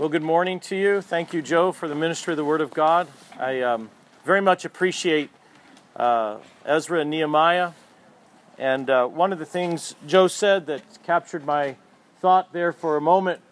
[0.00, 1.02] Well, good morning to you.
[1.02, 3.06] Thank you, Joe, for the ministry of the Word of God.
[3.38, 3.90] I um,
[4.24, 5.28] very much appreciate
[5.94, 7.72] uh, Ezra and Nehemiah.
[8.56, 11.76] And uh, one of the things Joe said that captured my
[12.18, 13.42] thought there for a moment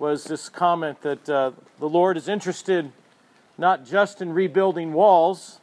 [0.00, 2.90] was this comment that uh, the Lord is interested
[3.56, 5.60] not just in rebuilding walls,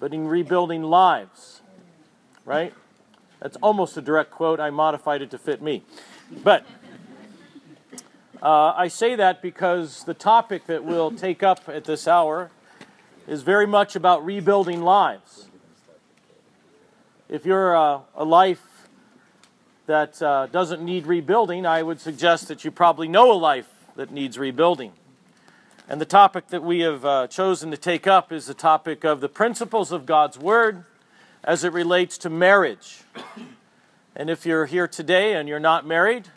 [0.00, 1.62] but in rebuilding lives.
[2.44, 2.74] Right?
[3.38, 4.58] That's almost a direct quote.
[4.58, 5.84] I modified it to fit me.
[6.42, 6.66] But
[8.42, 12.50] uh, I say that because the topic that we'll take up at this hour
[13.26, 15.48] is very much about rebuilding lives.
[17.28, 18.88] If you're a, a life
[19.86, 24.10] that uh, doesn't need rebuilding, I would suggest that you probably know a life that
[24.10, 24.92] needs rebuilding.
[25.88, 29.20] And the topic that we have uh, chosen to take up is the topic of
[29.20, 30.84] the principles of God's Word
[31.42, 33.02] as it relates to marriage.
[34.14, 36.28] And if you're here today and you're not married,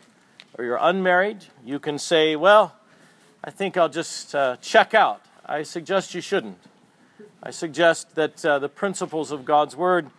[0.60, 2.76] or you're unmarried, you can say, Well,
[3.42, 5.22] I think I'll just uh, check out.
[5.46, 6.58] I suggest you shouldn't.
[7.42, 10.10] I suggest that uh, the principles of God's Word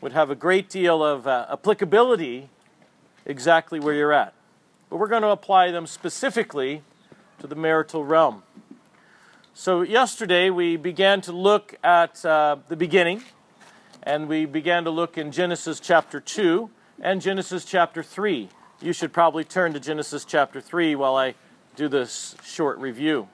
[0.00, 2.48] would have a great deal of uh, applicability
[3.26, 4.34] exactly where you're at.
[4.88, 6.82] But we're going to apply them specifically
[7.40, 8.44] to the marital realm.
[9.52, 13.24] So, yesterday we began to look at uh, the beginning,
[14.04, 18.50] and we began to look in Genesis chapter 2 and Genesis chapter 3
[18.80, 21.34] you should probably turn to Genesis chapter 3 while I
[21.74, 23.28] do this short review.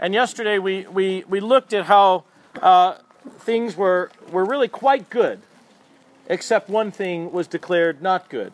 [0.00, 2.24] And yesterday we, we, we looked at how
[2.60, 2.98] uh,
[3.38, 5.40] things were, were really quite good,
[6.26, 8.52] except one thing was declared not good.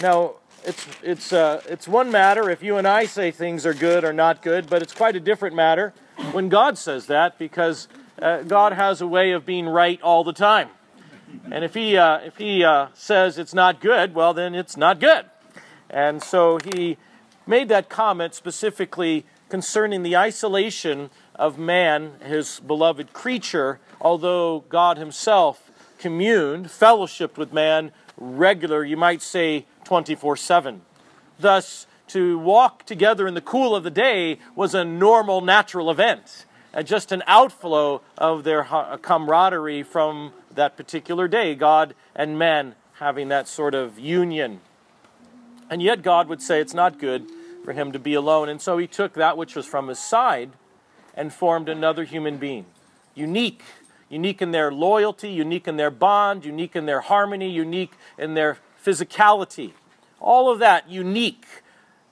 [0.00, 4.04] Now, it's, it's, uh, it's one matter if you and I say things are good
[4.04, 5.92] or not good, but it's quite a different matter
[6.32, 7.88] when God says that because
[8.20, 10.70] uh, God has a way of being right all the time.
[11.50, 15.00] And if he, uh, if he uh, says it's not good, well, then it's not
[15.00, 15.26] good.
[15.90, 16.98] And so he
[17.46, 25.70] made that comment specifically concerning the isolation of man, his beloved creature, although God himself
[25.98, 30.82] communed, fellowshiped with man regular, you might say 24 7.
[31.38, 36.46] Thus, to walk together in the cool of the day was a normal, natural event,
[36.82, 38.64] just an outflow of their
[39.02, 44.60] camaraderie from that particular day, God and man having that sort of union.
[45.70, 47.26] And yet, God would say it's not good
[47.64, 48.48] for him to be alone.
[48.48, 50.50] And so he took that which was from his side
[51.14, 52.66] and formed another human being.
[53.14, 53.62] Unique.
[54.08, 58.58] Unique in their loyalty, unique in their bond, unique in their harmony, unique in their
[58.82, 59.72] physicality.
[60.20, 61.44] All of that unique.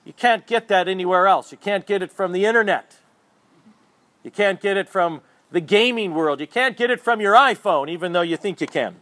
[0.05, 1.51] You can't get that anywhere else.
[1.51, 2.97] You can't get it from the internet.
[4.27, 5.21] You can't get it from
[5.51, 6.41] the gaming world.
[6.41, 8.97] You can't get it from your iPhone, even though you think you can.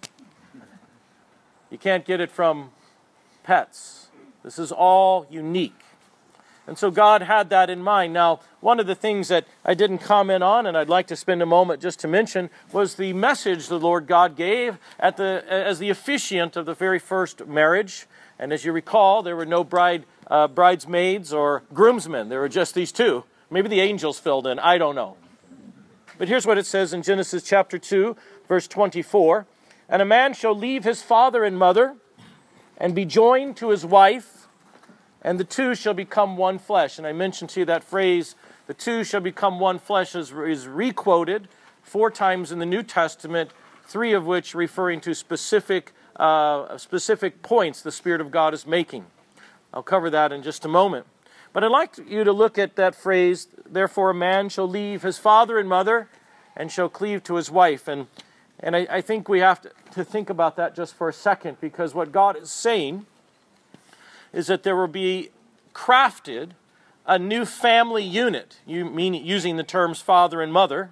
[1.71, 2.69] You can't get it from
[3.41, 4.09] pets.
[4.43, 5.81] This is all unique.
[6.67, 8.13] And so God had that in mind.
[8.13, 11.41] Now, one of the things that I didn't comment on, and I'd like to spend
[11.41, 15.79] a moment just to mention, was the message the Lord God gave at the, as
[15.79, 18.05] the officiant of the very first marriage.
[18.37, 22.75] And as you recall, there were no bride, uh, bridesmaids or groomsmen, there were just
[22.75, 23.23] these two.
[23.49, 25.17] Maybe the angels filled in, I don't know.
[26.17, 28.15] But here's what it says in Genesis chapter 2,
[28.47, 29.45] verse 24
[29.89, 31.95] And a man shall leave his father and mother
[32.77, 34.47] and be joined to his wife,
[35.21, 36.97] and the two shall become one flesh.
[36.97, 38.35] And I mentioned to you that phrase,
[38.67, 41.47] the two shall become one flesh, is, is requoted
[41.83, 43.51] four times in the New Testament,
[43.85, 49.05] three of which referring to specific, uh, specific points the Spirit of God is making.
[49.73, 51.05] I'll cover that in just a moment.
[51.55, 55.17] But I'd like you to look at that phrase, therefore a man shall leave his
[55.17, 56.09] father and mother
[56.53, 57.87] and shall cleave to his wife.
[57.87, 58.07] And,
[58.59, 61.61] and I, I think we have to, to think about that just for a second
[61.61, 63.05] because what God is saying
[64.33, 65.29] is that there will be
[65.73, 66.49] crafted
[67.05, 68.57] a new family unit.
[68.65, 70.91] You mean using the terms father and mother.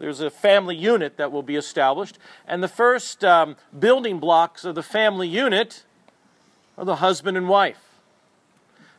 [0.00, 2.18] There's a family unit that will be established.
[2.48, 5.84] And the first um, building blocks of the family unit
[6.76, 7.91] are the husband and wife.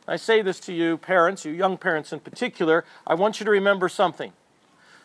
[0.06, 2.84] I say this to you, parents, you young parents in particular.
[3.06, 4.32] I want you to remember something.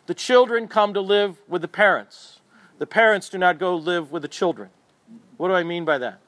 [0.07, 2.39] The children come to live with the parents,
[2.79, 4.69] the parents do not go live with the children.
[5.37, 6.19] What do I mean by that?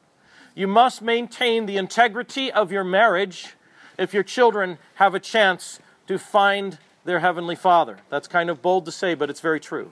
[0.55, 3.55] You must maintain the integrity of your marriage
[3.97, 7.97] if your children have a chance to find their Heavenly Father.
[8.09, 9.91] That's kind of bold to say, but it's very true.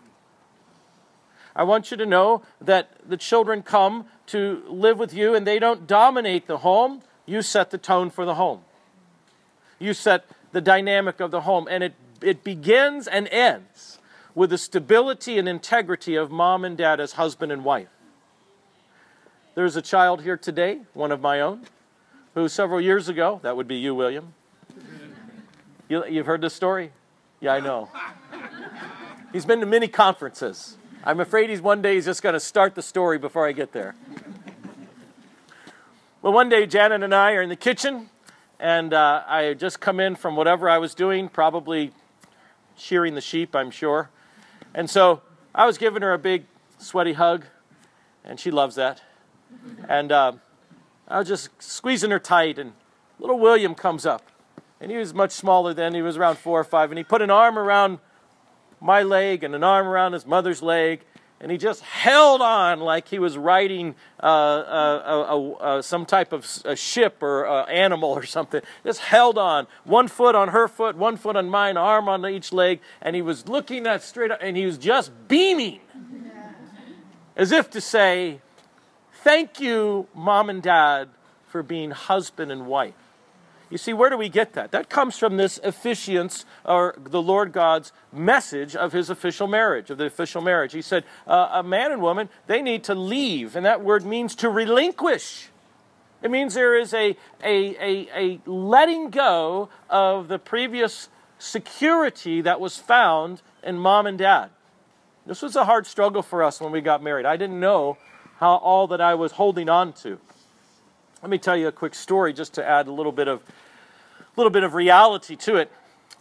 [1.56, 5.60] I want you to know that the children come to live with you and they
[5.60, 8.62] don't dominate the home, you set the tone for the home.
[9.80, 11.68] You set the dynamic of the home.
[11.70, 14.00] And it, it begins and ends
[14.36, 17.88] with the stability and integrity of mom and dad as husband and wife.
[19.56, 21.66] There's a child here today, one of my own,
[22.34, 24.34] who several years ago, that would be you, William,
[25.90, 26.92] You, you've heard this story?
[27.42, 27.90] Yeah, I know.
[29.34, 30.78] He's been to many conferences.
[31.04, 33.72] I'm afraid he's one day he's just going to start the story before I get
[33.72, 33.96] there.
[36.22, 38.10] Well, one day Janet and I are in the kitchen,
[38.60, 41.92] and uh, I had just come in from whatever I was doing, probably
[42.76, 44.10] shearing the sheep, I'm sure.
[44.74, 45.22] And so
[45.56, 46.46] I was giving her a big,
[46.78, 47.46] sweaty hug,
[48.24, 49.02] and she loves that.
[49.88, 50.34] And uh,
[51.08, 52.74] I was just squeezing her tight, and
[53.20, 54.24] little William comes up.
[54.82, 57.22] And he was much smaller then, he was around four or five, and he put
[57.22, 58.00] an arm around
[58.82, 61.02] my leg and an arm around his mother's leg,
[61.42, 66.46] and he just held on like he was riding uh, uh, uh, some type of
[66.76, 68.62] ship or animal or something.
[68.84, 72.52] Just held on, one foot on her foot, one foot on mine, arm on each
[72.52, 75.80] leg, and he was looking that straight up, and he was just beaming,
[77.38, 78.42] as if to say,
[79.24, 81.08] "Thank you, mom and dad,
[81.48, 82.99] for being husband and wife."
[83.70, 84.72] You see, where do we get that?
[84.72, 90.00] That comes from this officiance, or the Lord God's message of his official marriage, of
[90.00, 90.74] the official marriage.
[90.74, 94.34] He said, uh, a man and woman, they need to leave, and that word means
[94.36, 95.50] to relinquish.
[96.24, 102.60] It means there is a, a, a, a letting go of the previous security that
[102.60, 104.50] was found in mom and dad.
[105.26, 107.26] This was a hard struggle for us when we got married.
[107.26, 107.98] I didn't know
[108.38, 110.18] how all that I was holding on to.
[111.22, 113.42] Let me tell you a quick story just to add a little bit of,
[114.38, 115.70] little bit of reality to it.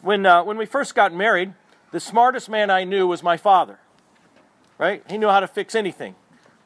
[0.03, 1.55] When, uh, when we first got married,
[1.93, 3.79] the smartest man I knew was my father.
[4.77, 5.05] Right?
[5.09, 6.17] He knew how to fix anything.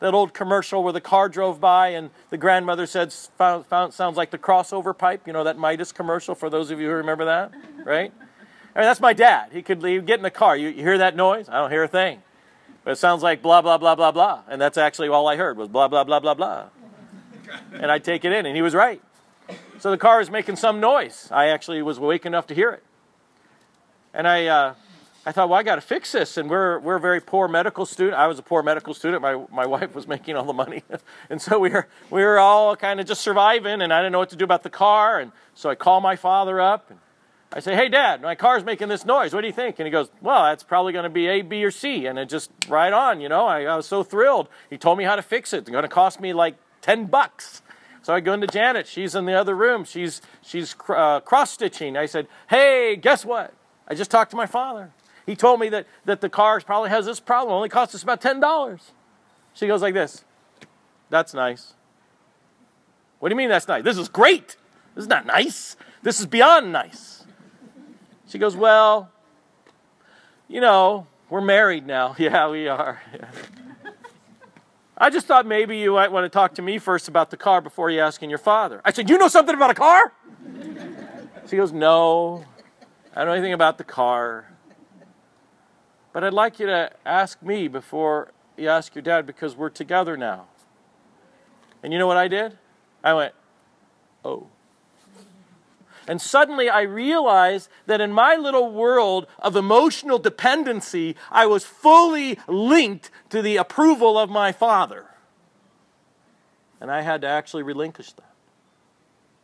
[0.01, 4.17] That old commercial where the car drove by and the grandmother said, found, found, sounds
[4.17, 5.27] like the crossover pipe.
[5.27, 7.53] You know, that Midas commercial, for those of you who remember that,
[7.85, 8.13] right?
[8.75, 9.51] I mean, that's my dad.
[9.53, 10.57] He could leave, get in the car.
[10.57, 11.51] You, you hear that noise?
[11.51, 12.23] I don't hear a thing.
[12.83, 14.43] But it sounds like blah, blah, blah, blah, blah.
[14.49, 16.71] And that's actually all I heard was blah, blah, blah, blah, blah
[17.73, 19.01] and I'd take it in, and he was right.
[19.79, 21.29] So the car was making some noise.
[21.31, 22.83] I actually was awake enough to hear it.
[24.15, 24.75] And I, uh,
[25.25, 26.37] I thought, well, I got to fix this.
[26.37, 28.17] And we're, we're a very poor medical student.
[28.17, 29.23] I was a poor medical student.
[29.23, 30.83] My, my wife was making all the money.
[31.31, 34.19] and so we were, we were all kind of just surviving, and I didn't know
[34.19, 35.21] what to do about the car.
[35.21, 36.99] And so I call my father up, and
[37.53, 39.35] I say, hey, Dad, my car's making this noise.
[39.35, 39.79] What do you think?
[39.79, 42.07] And he goes, well, that's probably going to be A, B, or C.
[42.07, 43.47] And it just right on, you know.
[43.47, 44.49] I, I was so thrilled.
[44.71, 45.59] He told me how to fix it.
[45.59, 47.63] It's going to cost me like 10 bucks.
[48.03, 48.87] So I go into Janet.
[48.87, 49.85] She's in the other room.
[49.85, 51.97] She's, she's uh, cross stitching.
[51.97, 53.55] I said, Hey, guess what?
[53.89, 54.91] I just talked to my father.
[55.25, 57.53] He told me that, that the car probably has this problem.
[57.53, 58.81] It only cost us about $10.
[59.55, 60.25] She goes like this
[61.11, 61.75] That's nice.
[63.21, 63.85] What do you mean that's nice?
[63.85, 64.57] This is great.
[64.95, 65.77] This is not nice.
[66.03, 67.25] This is beyond nice.
[68.27, 69.11] She goes, Well,
[70.49, 72.17] you know, we're married now.
[72.19, 73.01] Yeah, we are.
[75.03, 77.61] I just thought maybe you might want to talk to me first about the car
[77.61, 78.81] before you asking your father.
[78.85, 80.13] I said, You know something about a car?
[81.49, 82.45] She goes, No,
[83.13, 84.53] I don't know anything about the car.
[86.13, 90.17] But I'd like you to ask me before you ask your dad because we're together
[90.17, 90.47] now.
[91.83, 92.57] And you know what I did?
[93.03, 93.35] I went,
[94.25, 94.47] Oh.
[96.07, 102.39] And suddenly I realized that in my little world of emotional dependency, I was fully
[102.49, 105.07] linked to the approval of my father.
[106.81, 108.33] And I had to actually relinquish that.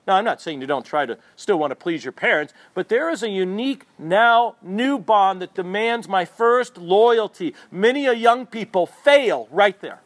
[0.06, 2.88] Now, I'm not saying you don't try to still want to please your parents, but
[2.88, 7.54] there is a unique, now new bond that demands my first loyalty.
[7.70, 10.00] Many a young people fail right there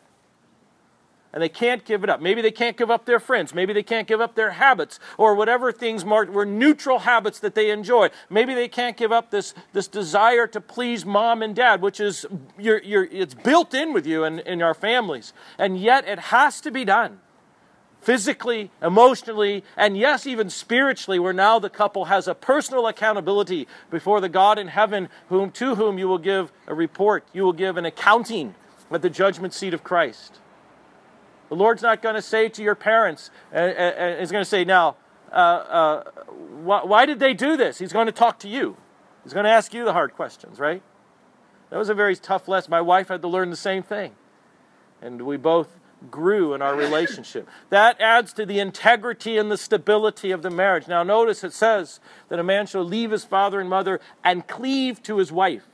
[1.32, 2.20] and they can't give it up.
[2.20, 3.54] Maybe they can't give up their friends.
[3.54, 7.54] Maybe they can't give up their habits or whatever things marked were neutral habits that
[7.54, 8.10] they enjoy.
[8.28, 12.26] Maybe they can't give up this, this desire to please mom and dad, which is
[12.58, 15.32] you're, you're, it's built in with you and in, in our families.
[15.58, 17.20] And yet it has to be done
[18.02, 24.20] physically, emotionally, and yes, even spiritually, where now the couple has a personal accountability before
[24.20, 27.76] the God in heaven, whom to whom you will give a report, you will give
[27.76, 28.56] an accounting
[28.90, 30.40] at the judgment seat of Christ.
[31.52, 34.48] The Lord's not going to say to your parents, uh, uh, uh He's going to
[34.48, 34.96] say, now,
[35.30, 36.04] uh, uh,
[36.62, 37.78] why, why did they do this?
[37.78, 38.78] He's going to talk to you.
[39.22, 40.80] He's going to ask you the hard questions, right?
[41.68, 42.70] That was a very tough lesson.
[42.70, 44.12] My wife had to learn the same thing.
[45.02, 45.78] And we both
[46.10, 47.46] grew in our relationship.
[47.68, 50.88] that adds to the integrity and the stability of the marriage.
[50.88, 55.02] Now, notice it says that a man shall leave his father and mother and cleave
[55.02, 55.66] to his wife.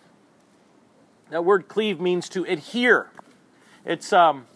[1.30, 3.12] That word cleave means to adhere.
[3.84, 4.48] It's, um,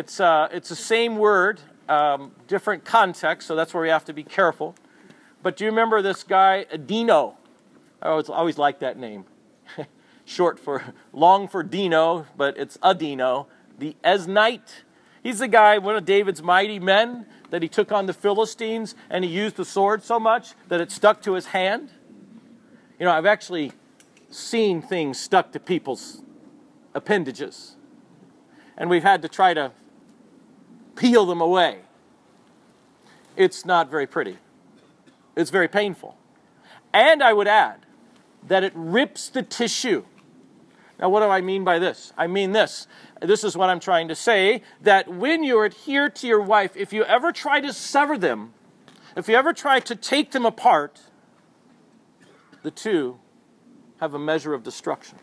[0.00, 4.14] it's, uh, it's the same word, um, different context, so that's where we have to
[4.14, 4.74] be careful.
[5.42, 7.36] But do you remember this guy, Dino?
[8.00, 9.26] I always, always like that name.
[10.24, 13.44] Short for, long for Dino, but it's Adino,
[13.78, 14.84] the Eznite.
[15.22, 19.22] He's the guy, one of David's mighty men, that he took on the Philistines and
[19.22, 21.90] he used the sword so much that it stuck to his hand.
[22.98, 23.72] You know, I've actually
[24.30, 26.22] seen things stuck to people's
[26.94, 27.76] appendages,
[28.78, 29.72] and we've had to try to
[31.00, 31.78] peel them away.
[33.34, 34.36] It's not very pretty,
[35.34, 36.16] it's very painful.
[36.92, 37.86] And I would add
[38.46, 40.04] that it rips the tissue.
[40.98, 42.12] Now, what do I mean by this?
[42.18, 42.86] I mean this.
[43.22, 46.92] This is what I'm trying to say that when you adhere to your wife, if
[46.92, 48.52] you ever try to sever them,
[49.16, 51.00] if you ever try to take them apart,
[52.62, 53.18] the two
[54.00, 55.16] have a measure of destruction.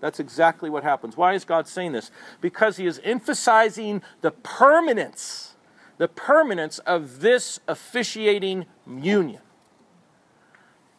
[0.00, 1.16] That's exactly what happens.
[1.16, 2.10] Why is God saying this?
[2.40, 5.56] Because He is emphasizing the permanence,
[5.98, 9.40] the permanence of this officiating union.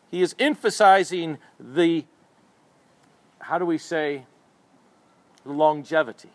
[0.09, 2.05] He is emphasizing the,
[3.39, 4.25] how do we say,
[5.45, 6.29] longevity.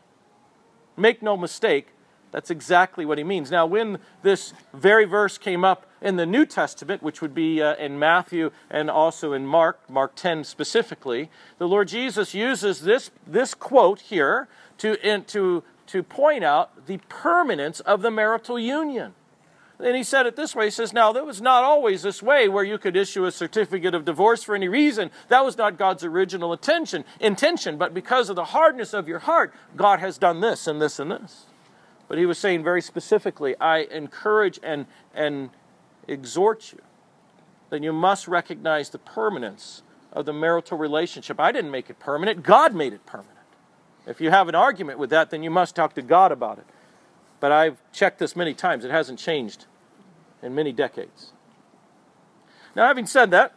[0.97, 1.89] Make no mistake,
[2.33, 3.51] that's exactly what he means.
[3.51, 7.77] Now, when this very verse came up in the New Testament, which would be uh,
[7.77, 13.55] in Matthew and also in Mark, Mark 10 specifically, the Lord Jesus uses this, this
[13.55, 19.15] quote here to, in, to, to point out the permanence of the marital union.
[19.79, 22.49] And he said it this way He says, Now, that was not always this way
[22.49, 25.11] where you could issue a certificate of divorce for any reason.
[25.29, 27.79] That was not God's original intention, intention.
[27.79, 31.11] But because of the hardness of your heart, God has done this and this and
[31.11, 31.47] this.
[32.07, 35.51] But he was saying very specifically, I encourage and, and
[36.09, 36.81] exhort you
[37.73, 39.83] then you must recognize the permanence
[40.13, 41.41] of the marital relationship.
[41.41, 43.33] I didn't make it permanent, God made it permanent.
[44.07, 46.67] If you have an argument with that, then you must talk to God about it.
[47.41, 49.65] But I've checked this many times, it hasn't changed
[50.43, 51.33] in many decades.
[52.77, 53.55] Now, having said that,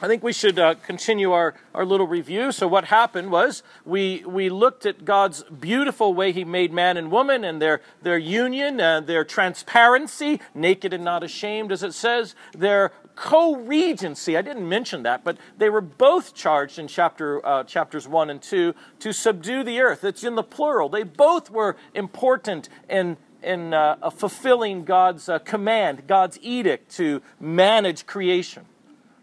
[0.00, 2.52] I think we should uh, continue our, our little review.
[2.52, 7.10] So, what happened was we, we looked at God's beautiful way He made man and
[7.10, 12.36] woman and their, their union, uh, their transparency, naked and not ashamed, as it says,
[12.52, 14.36] their co regency.
[14.36, 18.40] I didn't mention that, but they were both charged in chapter, uh, chapters 1 and
[18.40, 20.04] 2 to subdue the earth.
[20.04, 20.88] It's in the plural.
[20.88, 28.04] They both were important in in uh, fulfilling God's uh, command, God's edict to manage
[28.04, 28.66] creation.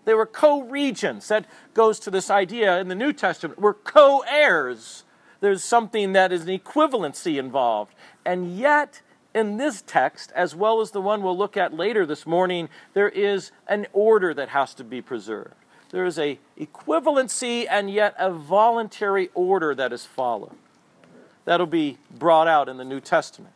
[0.05, 1.27] They were co regents.
[1.27, 3.59] That goes to this idea in the New Testament.
[3.59, 5.03] We're co heirs.
[5.41, 7.93] There's something that is an equivalency involved.
[8.25, 9.01] And yet,
[9.33, 13.09] in this text, as well as the one we'll look at later this morning, there
[13.09, 15.55] is an order that has to be preserved.
[15.91, 20.55] There is a equivalency and yet a voluntary order that is followed.
[21.43, 23.53] That'll be brought out in the New Testament.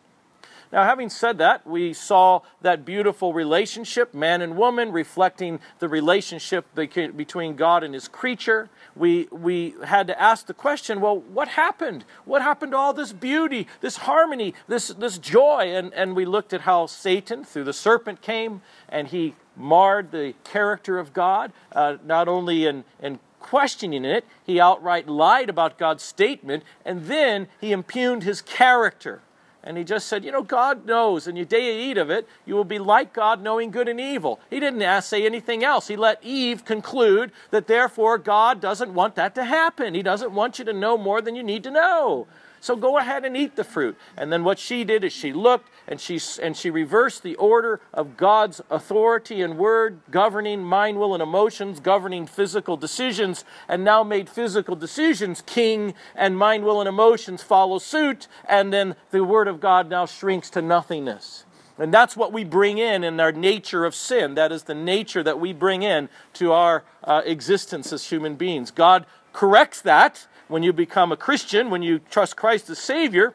[0.71, 6.65] Now, having said that, we saw that beautiful relationship, man and woman, reflecting the relationship
[6.75, 8.69] between God and his creature.
[8.95, 12.05] We, we had to ask the question well, what happened?
[12.25, 15.75] What happened to all this beauty, this harmony, this, this joy?
[15.75, 20.35] And, and we looked at how Satan, through the serpent, came and he marred the
[20.43, 26.03] character of God, uh, not only in, in questioning it, he outright lied about God's
[26.03, 29.21] statement, and then he impugned his character.
[29.63, 32.27] And he just said, You know, God knows, and you day you eat of it,
[32.45, 34.39] you will be like God, knowing good and evil.
[34.49, 35.87] He didn't ask, say anything else.
[35.87, 39.93] He let Eve conclude that therefore God doesn't want that to happen.
[39.93, 42.27] He doesn't want you to know more than you need to know.
[42.61, 43.97] So go ahead and eat the fruit.
[44.17, 47.81] And then what she did is she looked and she, and she reversed the order
[47.93, 54.03] of God's authority and word governing mind, will, and emotions, governing physical decisions, and now
[54.03, 58.27] made physical decisions king, and mind, will, and emotions follow suit.
[58.47, 61.45] And then the word of God now shrinks to nothingness.
[61.79, 64.35] And that's what we bring in in our nature of sin.
[64.35, 68.69] That is the nature that we bring in to our uh, existence as human beings.
[68.69, 73.33] God corrects that when you become a Christian, when you trust Christ as Savior,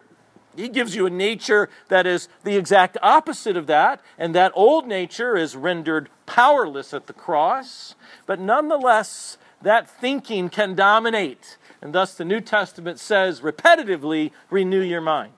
[0.57, 4.87] he gives you a nature that is the exact opposite of that, and that old
[4.87, 7.95] nature is rendered powerless at the cross.
[8.27, 11.57] But nonetheless, that thinking can dominate.
[11.81, 15.33] And thus, the New Testament says repetitively renew your mind.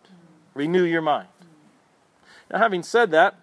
[0.55, 1.29] Renew your mind.
[2.51, 3.35] Now, having said that,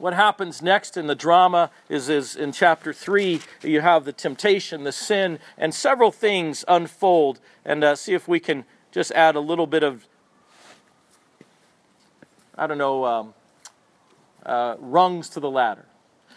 [0.00, 4.84] what happens next in the drama is, is in chapter 3, you have the temptation,
[4.84, 7.38] the sin, and several things unfold.
[7.66, 10.06] And uh, see if we can just add a little bit of,
[12.56, 13.34] I don't know, um,
[14.46, 15.84] uh, rungs to the ladder.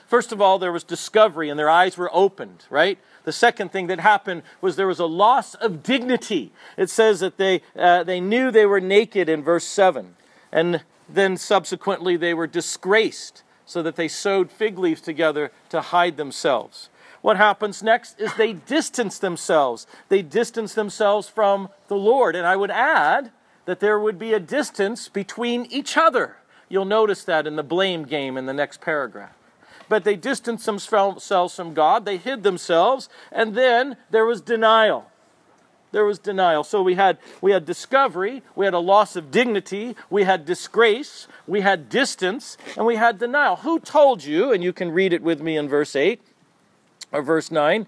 [0.07, 2.99] First of all, there was discovery and their eyes were opened, right?
[3.23, 6.51] The second thing that happened was there was a loss of dignity.
[6.75, 10.15] It says that they, uh, they knew they were naked in verse 7.
[10.51, 16.17] And then subsequently they were disgraced so that they sewed fig leaves together to hide
[16.17, 16.89] themselves.
[17.21, 19.87] What happens next is they distance themselves.
[20.09, 22.35] They distance themselves from the Lord.
[22.35, 23.31] And I would add
[23.65, 26.35] that there would be a distance between each other.
[26.67, 29.31] You'll notice that in the blame game in the next paragraph.
[29.89, 32.05] but they distanced themselves from God.
[32.05, 33.09] They hid themselves.
[33.31, 35.09] And then there was denial.
[35.93, 36.63] There was denial.
[36.63, 41.27] So we had, we had discovery, we had a loss of dignity, we had disgrace,
[41.45, 43.57] we had distance, and we had denial.
[43.57, 46.19] Who told you, and you can read it with me in verse 8
[47.11, 47.85] or verse 9,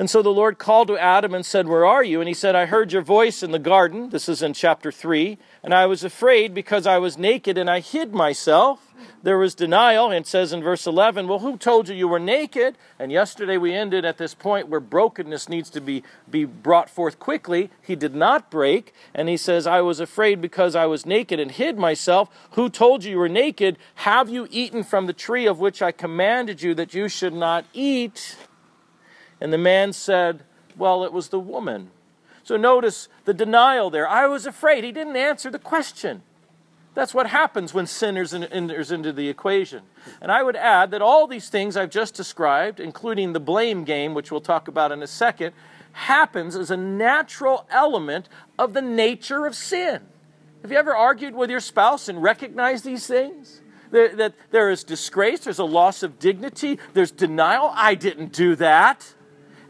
[0.00, 2.22] and so the Lord called to Adam and said, Where are you?
[2.22, 4.08] And he said, I heard your voice in the garden.
[4.08, 5.36] This is in chapter 3.
[5.62, 8.94] And I was afraid because I was naked and I hid myself.
[9.22, 10.06] There was denial.
[10.06, 12.78] And it says in verse 11, Well, who told you you were naked?
[12.98, 17.18] And yesterday we ended at this point where brokenness needs to be, be brought forth
[17.18, 17.68] quickly.
[17.82, 18.94] He did not break.
[19.14, 22.30] And he says, I was afraid because I was naked and hid myself.
[22.52, 23.76] Who told you you were naked?
[23.96, 27.66] Have you eaten from the tree of which I commanded you that you should not
[27.74, 28.38] eat?
[29.40, 30.44] And the man said,
[30.76, 31.90] Well, it was the woman.
[32.42, 34.08] So notice the denial there.
[34.08, 34.84] I was afraid.
[34.84, 36.22] He didn't answer the question.
[36.94, 39.82] That's what happens when sin enters into the equation.
[40.20, 44.12] And I would add that all these things I've just described, including the blame game,
[44.12, 45.54] which we'll talk about in a second,
[45.92, 48.28] happens as a natural element
[48.58, 50.02] of the nature of sin.
[50.62, 53.60] Have you ever argued with your spouse and recognized these things?
[53.92, 57.72] That there is disgrace, there's a loss of dignity, there's denial.
[57.74, 59.14] I didn't do that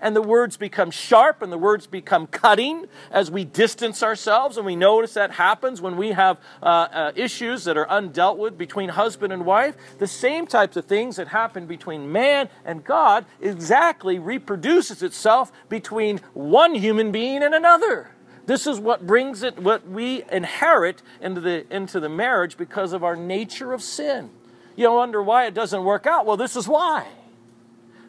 [0.01, 4.57] and the words become sharp and the words become cutting as we distance ourselves.
[4.57, 8.57] And we notice that happens when we have uh, uh, issues that are undealt with
[8.57, 9.77] between husband and wife.
[9.99, 16.19] The same types of things that happen between man and God exactly reproduces itself between
[16.35, 18.11] one human being and another.
[18.47, 23.05] This is what brings it, what we inherit into the, into the marriage because of
[23.05, 24.31] our nature of sin.
[24.77, 26.27] You wonder why it doesn't work out.
[26.27, 27.07] Well, this is why.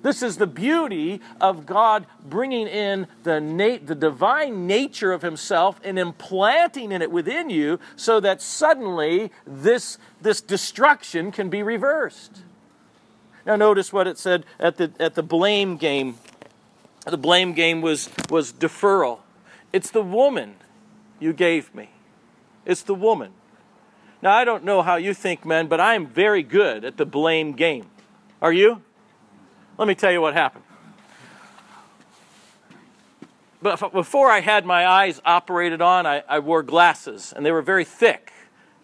[0.02, 5.80] This is the beauty of God bringing in the, nat- the divine nature of Himself
[5.84, 12.42] and implanting in it within you so that suddenly this, this destruction can be reversed.
[13.46, 16.18] Now, notice what it said at the, at the blame game.
[17.06, 19.20] The blame game was, was deferral.
[19.74, 20.56] It's the woman
[21.20, 21.90] you gave me.
[22.66, 23.32] It's the woman.
[24.22, 27.54] Now, I don't know how you think, men, but I'm very good at the blame
[27.54, 27.88] game.
[28.42, 28.82] Are you?
[29.78, 30.64] Let me tell you what happened.
[33.62, 37.62] But before I had my eyes operated on, I, I wore glasses, and they were
[37.62, 38.34] very thick.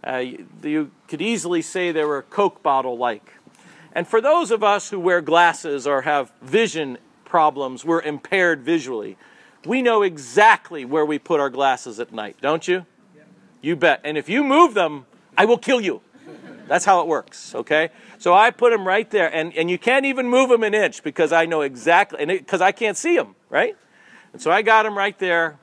[0.07, 3.33] Uh, you, you could easily say they were Coke bottle like.
[3.93, 9.17] And for those of us who wear glasses or have vision problems, we're impaired visually.
[9.65, 12.85] We know exactly where we put our glasses at night, don't you?
[13.15, 13.23] Yeah.
[13.61, 14.01] You bet.
[14.03, 16.01] And if you move them, I will kill you.
[16.67, 17.89] That's how it works, okay?
[18.17, 21.03] So I put them right there, and, and you can't even move them an inch
[21.03, 23.75] because I know exactly, and because I can't see them, right?
[24.33, 25.59] And so I got them right there.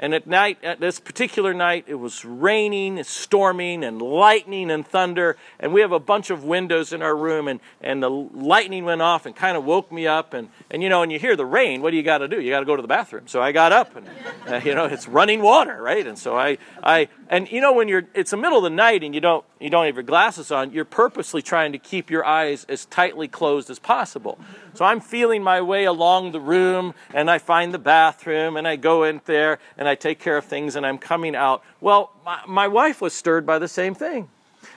[0.00, 5.36] And at night, at this particular night, it was raining, storming, and lightning and thunder.
[5.58, 9.02] And we have a bunch of windows in our room, and, and the lightning went
[9.02, 10.34] off and kind of woke me up.
[10.34, 12.40] And, and you know, when you hear the rain, what do you got to do?
[12.40, 13.26] You got to go to the bathroom.
[13.26, 14.06] So I got up, and
[14.46, 16.06] uh, you know, it's running water, right?
[16.06, 19.02] And so I, I, and you know, when you're, it's the middle of the night
[19.02, 22.24] and you don't, you don't have your glasses on, you're purposely trying to keep your
[22.24, 24.38] eyes as tightly closed as possible.
[24.74, 28.76] So I'm feeling my way along the room, and I find the bathroom, and I
[28.76, 31.62] go in there, and I take care of things, and I'm coming out.
[31.80, 34.28] Well, my, my wife was stirred by the same thing.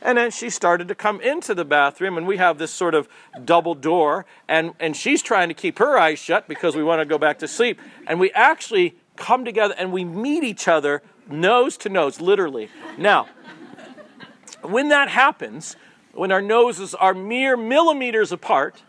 [0.02, 3.08] And then she started to come into the bathroom, and we have this sort of
[3.46, 7.06] double door, and, and she's trying to keep her eyes shut because we want to
[7.06, 7.80] go back to sleep.
[8.08, 12.70] And we actually come together and we meet each other nose to nose, literally.
[12.98, 13.28] Now,
[14.62, 15.76] when that happens,
[16.14, 18.82] when our noses are mere millimeters apart,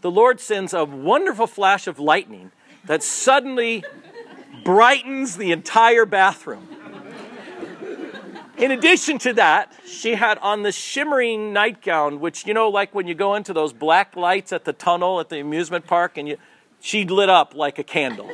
[0.00, 2.52] the Lord sends a wonderful flash of lightning
[2.84, 3.84] that suddenly
[4.64, 6.68] brightens the entire bathroom.
[8.56, 13.06] In addition to that, she had on the shimmering nightgown, which, you know, like when
[13.06, 16.36] you go into those black lights at the tunnel at the amusement park, and you,
[16.78, 18.30] she lit up like a candle.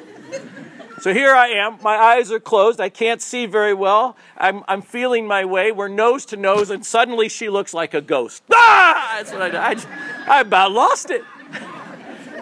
[1.00, 1.78] So here I am.
[1.82, 2.80] My eyes are closed.
[2.80, 4.16] I can't see very well.
[4.36, 5.70] I'm, I'm feeling my way.
[5.70, 8.42] We're nose to nose, and suddenly she looks like a ghost.
[8.52, 9.14] Ah!
[9.18, 9.60] That's what I did.
[9.60, 9.88] I, just,
[10.26, 11.22] I about lost it.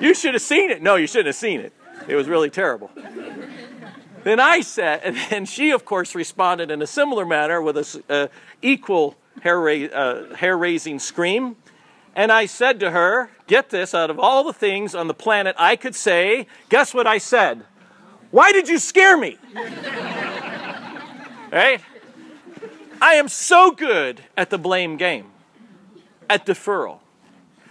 [0.00, 0.82] You should have seen it.
[0.82, 1.72] No, you shouldn't have seen it.
[2.08, 2.90] It was really terrible.
[4.24, 8.02] Then I said, and then she, of course, responded in a similar manner with an
[8.08, 8.26] uh,
[8.62, 11.56] equal hair, uh, hair raising scream.
[12.16, 15.54] And I said to her, Get this, out of all the things on the planet
[15.58, 17.64] I could say, guess what I said?
[18.30, 19.36] Why did you scare me?
[21.52, 21.80] right?
[23.02, 25.26] I am so good at the blame game,
[26.30, 27.00] at deferral.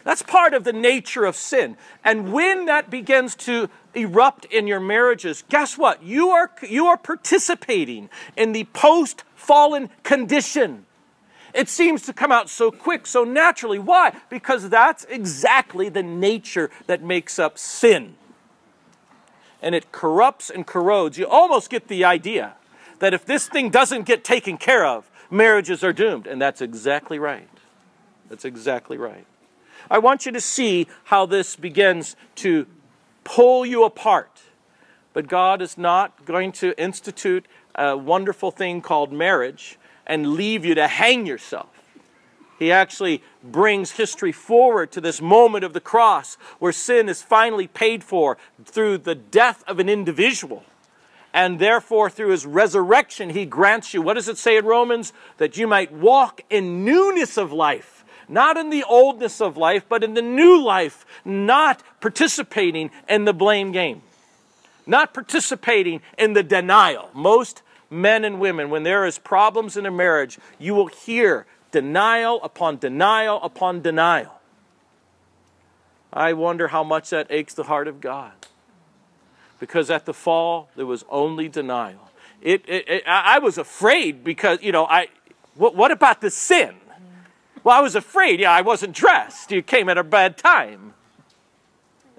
[0.03, 1.77] That's part of the nature of sin.
[2.03, 6.03] And when that begins to erupt in your marriages, guess what?
[6.03, 10.85] You are, you are participating in the post fallen condition.
[11.53, 13.79] It seems to come out so quick, so naturally.
[13.79, 14.15] Why?
[14.29, 18.15] Because that's exactly the nature that makes up sin.
[19.61, 21.17] And it corrupts and corrodes.
[21.17, 22.55] You almost get the idea
[22.99, 26.27] that if this thing doesn't get taken care of, marriages are doomed.
[26.27, 27.47] And that's exactly right.
[28.29, 29.25] That's exactly right.
[29.89, 32.65] I want you to see how this begins to
[33.23, 34.41] pull you apart.
[35.13, 40.75] But God is not going to institute a wonderful thing called marriage and leave you
[40.75, 41.67] to hang yourself.
[42.57, 47.67] He actually brings history forward to this moment of the cross where sin is finally
[47.67, 50.63] paid for through the death of an individual.
[51.33, 55.13] And therefore, through his resurrection, he grants you, what does it say in Romans?
[55.37, 57.92] That you might walk in newness of life.
[58.33, 63.33] Not in the oldness of life, but in the new life, not participating in the
[63.33, 64.01] blame game,
[64.87, 67.11] not participating in the denial.
[67.13, 72.41] Most men and women, when there is problems in a marriage, you will hear denial
[72.41, 74.41] upon denial upon denial.
[76.11, 78.31] I wonder how much that aches the heart of God.
[79.59, 82.09] Because at the fall, there was only denial.
[82.41, 85.09] It, it, it I was afraid because, you know, I,
[85.53, 86.77] what, what about the sin?
[87.63, 88.39] Well, I was afraid.
[88.39, 89.51] Yeah, I wasn't dressed.
[89.51, 90.93] You came at a bad time.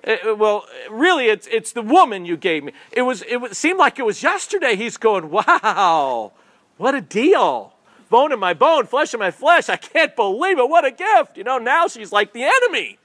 [0.03, 2.73] It, well, uh, really, it's, it's the woman you gave me.
[2.93, 4.77] It, was, it seemed like it was yesterday.
[4.77, 6.33] He's going, wow,
[6.77, 7.73] what a deal.
[8.11, 9.69] Bone in my bone, flesh in my flesh.
[9.69, 10.69] I can't believe it.
[10.69, 11.37] What a gift.
[11.37, 12.99] You know, now she's like the enemy.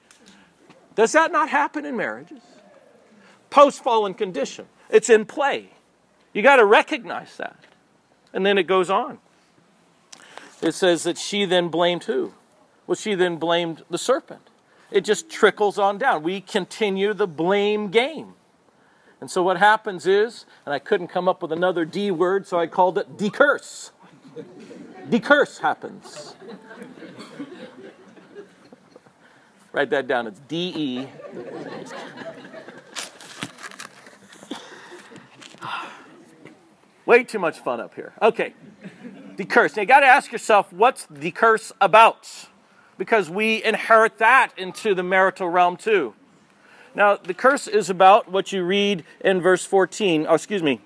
[0.95, 2.41] Does that not happen in marriages?
[3.49, 4.65] Post fallen condition.
[4.89, 5.69] It's in play.
[6.33, 7.57] You got to recognize that.
[8.33, 9.19] And then it goes on.
[10.61, 12.33] It says that she then blamed who?
[12.85, 14.49] Well, she then blamed the serpent.
[14.91, 16.23] It just trickles on down.
[16.23, 18.33] We continue the blame game.
[19.21, 22.59] And so what happens is, and I couldn't come up with another D word, so
[22.59, 23.91] I called it decurse.
[25.09, 26.35] decurse happens.
[29.71, 30.25] Write that down.
[30.27, 31.07] It's D E.
[37.05, 38.13] Way too much fun up here.
[38.21, 38.53] Okay.
[39.39, 39.75] Decurse.
[39.75, 42.47] Now you got to ask yourself, what's the curse about?
[42.99, 46.13] because we inherit that into the marital realm too.
[46.93, 50.25] Now, the curse is about what you read in verse 14.
[50.27, 50.81] Oh, excuse me.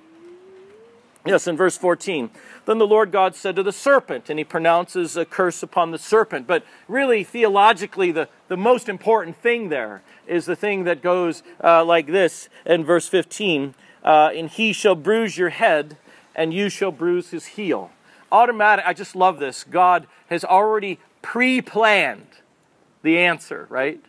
[1.26, 2.30] Yes, in verse 14.
[2.66, 5.98] Then the Lord God said to the serpent, and he pronounces a curse upon the
[5.98, 6.46] serpent.
[6.46, 11.84] But really, theologically, the, the most important thing there is the thing that goes uh,
[11.84, 15.98] like this in verse 15 uh, And he shall bruise your head,
[16.36, 17.92] and you shall bruise his heel.
[18.34, 19.63] Automatic, I just love this.
[19.63, 22.26] God has already pre planned
[23.04, 24.04] the answer, right?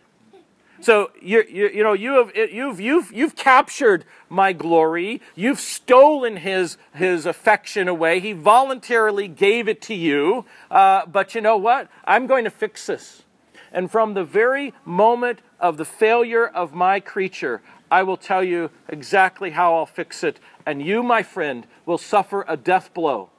[0.81, 5.21] So you you know you have you've you've you've captured my glory.
[5.35, 8.19] You've stolen his his affection away.
[8.19, 10.45] He voluntarily gave it to you.
[10.71, 11.87] Uh, but you know what?
[12.03, 13.23] I'm going to fix this.
[13.71, 17.61] And from the very moment of the failure of my creature,
[17.91, 20.39] I will tell you exactly how I'll fix it.
[20.65, 23.29] And you, my friend, will suffer a death blow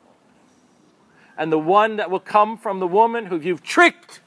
[1.36, 4.20] and the one that will come from the woman who you've tricked,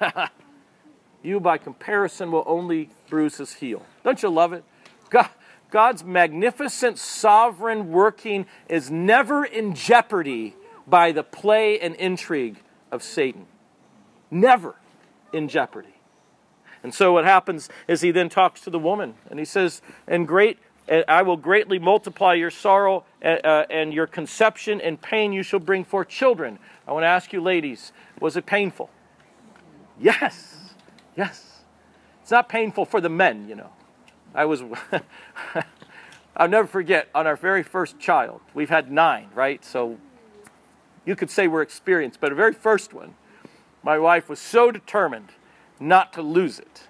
[1.22, 3.84] you by comparison will only bruise his heel.
[4.04, 4.64] Don't you love it?
[5.08, 5.30] God,
[5.70, 13.46] God's magnificent sovereign working is never in jeopardy by the play and intrigue of Satan.
[14.30, 14.76] Never
[15.32, 15.94] in jeopardy.
[16.82, 20.24] And so what happens is he then talks to the woman and he says, In
[20.24, 20.58] great
[20.90, 25.32] and I will greatly multiply your sorrow uh, uh, and your conception and pain.
[25.32, 26.58] You shall bring forth children.
[26.86, 28.90] I want to ask you, ladies, was it painful?
[30.00, 30.74] Yes,
[31.16, 31.60] yes.
[32.22, 33.70] It's not painful for the men, you know.
[34.34, 34.64] I was,
[36.36, 39.64] I'll never forget, on our very first child, we've had nine, right?
[39.64, 39.96] So
[41.04, 43.14] you could say we're experienced, but the very first one,
[43.84, 45.30] my wife was so determined
[45.78, 46.88] not to lose it.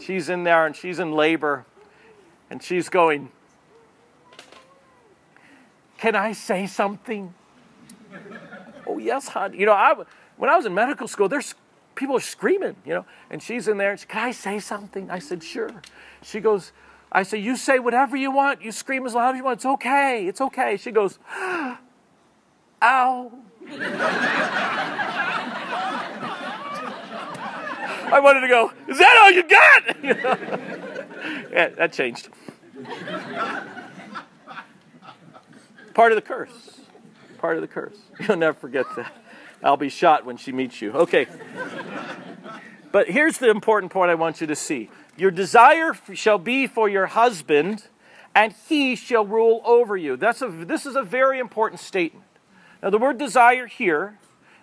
[0.00, 1.66] She's in there and she's in labor
[2.50, 3.30] and she's going,
[5.98, 7.32] Can I say something?
[8.86, 9.54] oh, yes, hon.
[9.54, 9.94] You know, I,
[10.36, 11.54] when I was in medical school, there's
[11.94, 13.92] people are screaming, you know, and she's in there.
[13.92, 15.10] And she, Can I say something?
[15.10, 15.70] I said, Sure.
[16.22, 16.72] She goes,
[17.12, 18.62] I say, You say whatever you want.
[18.62, 19.58] You scream as loud as you want.
[19.58, 20.26] It's okay.
[20.26, 20.76] It's okay.
[20.76, 21.18] She goes,
[22.82, 23.32] Ow.
[28.12, 30.80] I wanted to go, Is that all you got?
[31.52, 32.28] Yeah, that changed.
[35.94, 36.80] Part of the curse.
[37.38, 37.96] Part of the curse.
[38.20, 39.12] You'll never forget that.
[39.62, 40.92] I'll be shot when she meets you.
[40.92, 41.26] Okay.
[42.92, 46.88] But here's the important point I want you to see Your desire shall be for
[46.88, 47.84] your husband,
[48.34, 50.16] and he shall rule over you.
[50.16, 52.24] That's a, this is a very important statement.
[52.82, 54.18] Now, the word desire here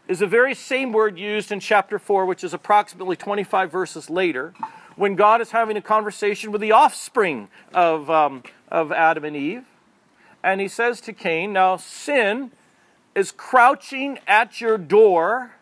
[0.07, 4.53] is the very same word used in chapter 4, which is approximately 25 verses later,
[4.97, 9.63] when God is having a conversation with the offspring of, um, of Adam and Eve.
[10.43, 12.51] And he says to Cain, Now sin
[13.15, 15.53] is crouching at your door,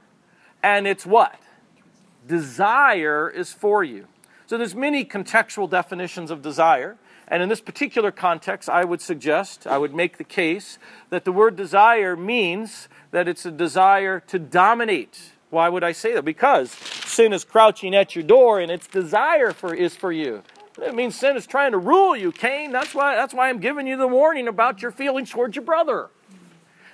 [0.64, 1.40] and it's what?
[2.28, 4.08] Desire is for you.
[4.48, 6.98] So there's many contextual definitions of desire.
[7.28, 10.78] And in this particular context, I would suggest, I would make the case
[11.10, 15.32] that the word desire means that it's a desire to dominate.
[15.50, 16.26] Why would I say that?
[16.26, 20.44] Because sin is crouching at your door and its desire for is for you.
[20.82, 22.72] It means sin is trying to rule you, Cain.
[22.72, 26.10] That's why, that's why I'm giving you the warning about your feelings towards your brother.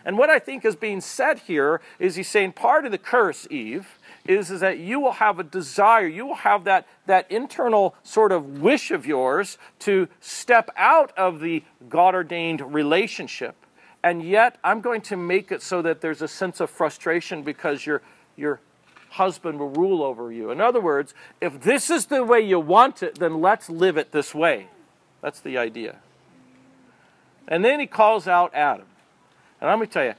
[0.06, 3.48] And what I think is being said here is he's saying part of the curse,
[3.50, 3.88] Eve,
[4.26, 8.32] is, is that you will have a desire, you will have that, that internal sort
[8.32, 13.56] of wish of yours to step out of the God ordained relationship.
[14.04, 17.86] And yet, I'm going to make it so that there's a sense of frustration because
[17.86, 18.02] your,
[18.36, 18.60] your
[19.12, 20.52] husband will rule over you.
[20.52, 24.12] In other words, if this is the way you want it, then let's live it
[24.12, 24.68] this way.
[25.22, 25.98] That's the idea.
[27.48, 28.86] And then he calls out Adam.
[29.60, 30.14] And let me tell you,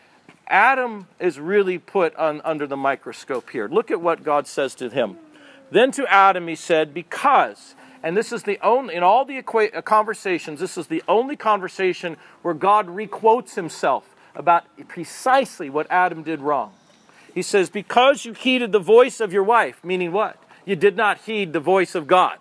[0.46, 3.68] Adam is really put on, under the microscope here.
[3.68, 5.16] Look at what God says to him.
[5.70, 9.80] Then to Adam he said, Because, and this is the only, in all the uh,
[9.80, 16.40] conversations, this is the only conversation where God requotes himself about precisely what Adam did
[16.40, 16.74] wrong.
[17.34, 20.42] He says, Because you heeded the voice of your wife, meaning what?
[20.64, 22.38] You did not heed the voice of God.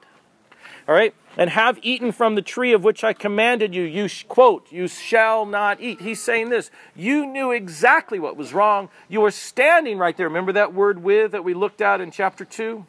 [0.87, 1.13] All right?
[1.37, 5.45] and have eaten from the tree of which I commanded you, you quote, you shall
[5.45, 6.01] not eat.
[6.01, 6.69] He's saying this.
[6.95, 8.89] You knew exactly what was wrong.
[9.07, 10.27] You were standing right there.
[10.27, 12.85] Remember that word with that we looked at in chapter 2?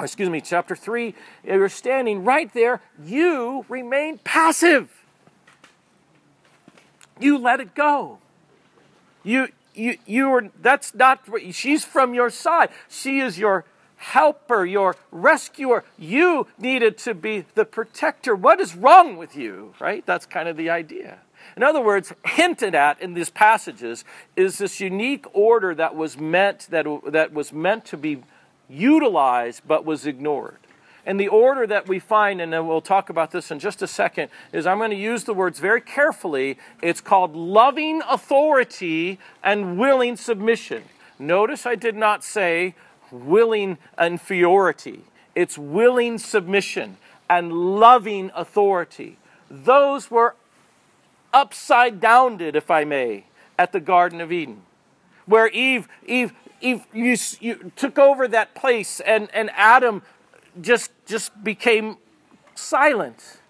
[0.00, 1.14] excuse me, chapter 3.
[1.44, 2.80] You were standing right there.
[3.02, 4.90] You remained passive.
[7.20, 8.18] You let it go.
[9.22, 11.20] You, you, you were, that's not,
[11.52, 12.70] she's from your side.
[12.88, 13.64] She is your
[13.96, 15.84] helper, your rescuer.
[15.98, 18.34] You needed to be the protector.
[18.34, 19.74] What is wrong with you?
[19.80, 20.04] Right?
[20.04, 21.18] That's kind of the idea.
[21.56, 24.04] In other words, hinted at in these passages
[24.36, 28.22] is this unique order that was meant that, that was meant to be
[28.68, 30.58] utilized but was ignored.
[31.04, 34.30] And the order that we find, and we'll talk about this in just a second,
[34.52, 36.58] is I'm going to use the words very carefully.
[36.80, 40.84] It's called loving authority and willing submission.
[41.18, 42.74] Notice I did not say
[43.10, 46.96] willing inferiority, it's willing submission
[47.28, 49.18] and loving authority.
[49.50, 50.34] Those were
[51.32, 53.24] upside downed, if I may,
[53.58, 54.62] at the Garden of Eden,
[55.26, 60.02] where Eve, Eve, Eve, you, you took over that place, and, and Adam
[60.60, 61.96] just just became
[62.54, 63.40] silent.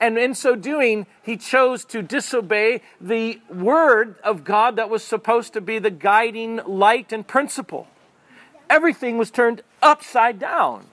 [0.00, 5.52] And in so doing, he chose to disobey the word of God that was supposed
[5.52, 7.86] to be the guiding light and principle
[8.72, 10.86] everything was turned upside down.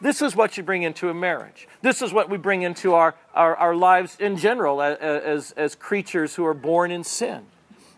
[0.00, 1.66] This is what you bring into a marriage.
[1.82, 5.74] This is what we bring into our, our, our lives in general as, as, as
[5.74, 7.46] creatures who are born in sin.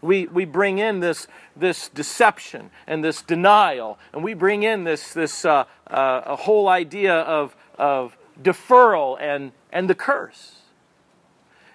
[0.01, 5.13] We, we bring in this, this deception and this denial, and we bring in this,
[5.13, 10.57] this uh, uh, whole idea of, of deferral and, and the curse.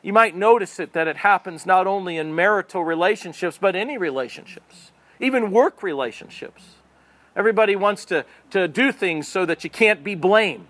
[0.01, 4.91] You might notice it that it happens not only in marital relationships, but any relationships,
[5.19, 6.63] even work relationships.
[7.35, 10.67] Everybody wants to, to do things so that you can't be blamed.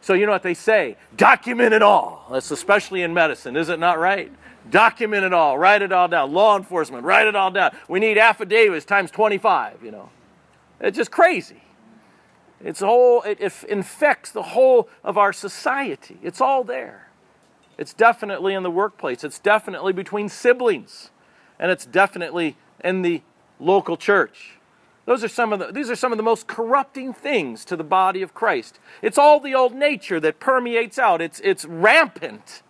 [0.00, 0.96] So, you know what they say?
[1.16, 2.28] Document it all.
[2.30, 4.30] That's especially in medicine, is it not right?
[4.70, 5.58] Document it all.
[5.58, 6.32] Write it all down.
[6.32, 7.76] Law enforcement, write it all down.
[7.88, 10.10] We need affidavits times 25, you know.
[10.80, 11.62] It's just crazy.
[12.62, 16.18] It's whole, it, it infects the whole of our society.
[16.22, 17.08] It's all there.
[17.78, 19.22] It's definitely in the workplace.
[19.22, 21.10] It's definitely between siblings.
[21.58, 23.22] And it's definitely in the
[23.60, 24.58] local church.
[25.04, 27.84] Those are some of the, these are some of the most corrupting things to the
[27.84, 28.80] body of Christ.
[29.02, 32.62] It's all the old nature that permeates out, it's, it's rampant.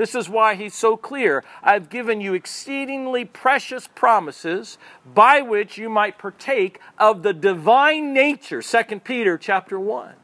[0.00, 1.44] This is why he's so clear.
[1.62, 8.62] I've given you exceedingly precious promises by which you might partake of the divine nature.
[8.62, 10.14] 2 Peter chapter 1.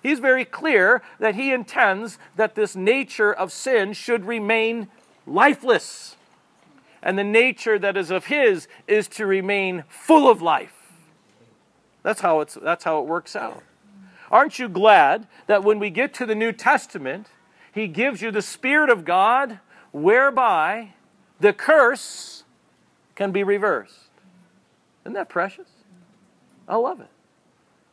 [0.00, 4.86] He's very clear that he intends that this nature of sin should remain
[5.26, 6.14] lifeless.
[7.02, 10.92] And the nature that is of his is to remain full of life.
[12.04, 13.64] That's how, it's, that's how it works out.
[14.30, 17.26] Aren't you glad that when we get to the New Testament,
[17.72, 19.60] He gives you the Spirit of God
[19.92, 20.94] whereby
[21.40, 22.44] the curse
[23.14, 24.10] can be reversed?
[25.04, 25.68] Isn't that precious?
[26.68, 27.08] I love it.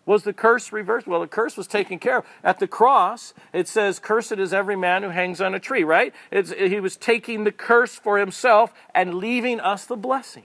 [0.06, 1.06] Was the curse reversed?
[1.06, 2.26] Well, the curse was taken care of.
[2.42, 6.14] At the cross, it says, Cursed is every man who hangs on a tree, right?
[6.32, 10.44] It's, he was taking the curse for himself and leaving us the blessing.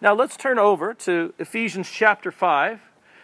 [0.00, 2.80] Now let's turn over to Ephesians chapter 5,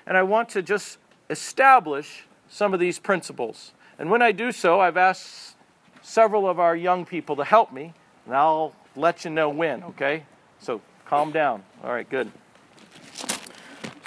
[0.08, 0.98] and I want to just
[1.30, 3.74] establish some of these principles.
[3.98, 5.56] And when I do so, I've asked
[6.02, 7.94] several of our young people to help me,
[8.26, 10.24] and I'll let you know when, okay?
[10.58, 11.62] So calm down.
[11.82, 12.30] All right, good.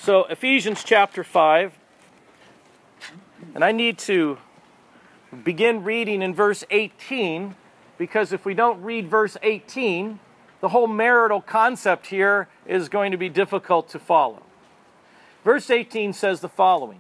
[0.01, 1.73] So, Ephesians chapter 5,
[3.55, 4.37] and I need to
[5.43, 7.55] begin reading in verse 18
[7.97, 10.19] because if we don't read verse 18,
[10.61, 14.43] the whole marital concept here is going to be difficult to follow.
[15.43, 16.99] Verse 18 says the following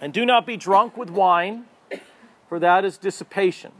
[0.00, 1.64] And do not be drunk with wine,
[2.48, 3.72] for that is dissipation,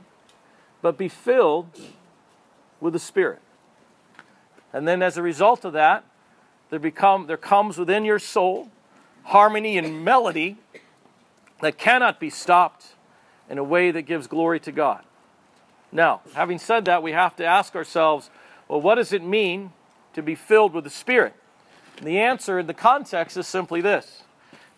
[0.80, 1.68] but be filled
[2.80, 3.40] with the Spirit.
[4.72, 6.04] And then as a result of that,
[6.70, 8.70] there, become, there comes within your soul
[9.24, 10.56] harmony and melody
[11.60, 12.94] that cannot be stopped
[13.48, 15.04] in a way that gives glory to God.
[15.92, 18.30] Now, having said that, we have to ask ourselves
[18.66, 19.72] well, what does it mean
[20.14, 21.34] to be filled with the Spirit?
[21.98, 24.23] And the answer in the context is simply this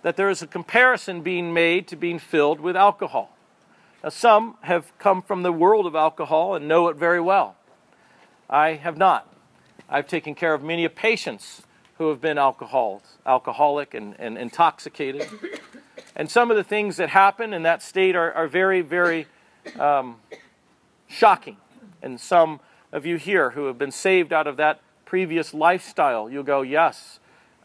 [0.07, 3.37] that there is a comparison being made to being filled with alcohol.
[4.05, 7.57] Now, some have come from the world of alcohol and know it very well.
[8.49, 9.29] I have not.
[9.89, 11.63] I've taken care of many patients
[11.99, 15.29] who have been alcohol, alcoholic and, and intoxicated.
[16.15, 19.27] And some of the things that happen in that state are, are very, very
[19.77, 20.19] um,
[21.09, 21.57] shocking.
[22.01, 22.61] And some
[22.93, 27.19] of you here who have been saved out of that previous lifestyle, you'll go, Yes,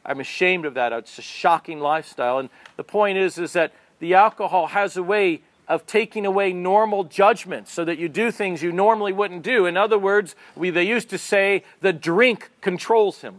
[0.06, 0.94] I'm ashamed of that.
[0.94, 2.40] It's a shocking lifestyle.
[2.40, 7.04] And the point is, is that the alcohol has a way of taking away normal
[7.04, 9.66] judgment so that you do things you normally wouldn't do.
[9.66, 13.36] In other words, we, they used to say the drink controls him.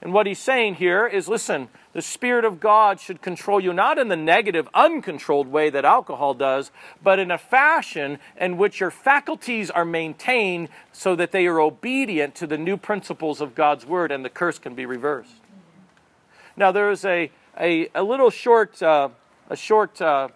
[0.00, 3.98] And what he's saying here is listen, the Spirit of God should control you not
[3.98, 8.90] in the negative, uncontrolled way that alcohol does, but in a fashion in which your
[8.90, 14.10] faculties are maintained so that they are obedient to the new principles of God's Word
[14.10, 15.41] and the curse can be reversed.
[16.56, 19.08] Now, there is a, a, a little short, uh,
[19.48, 20.28] a short uh,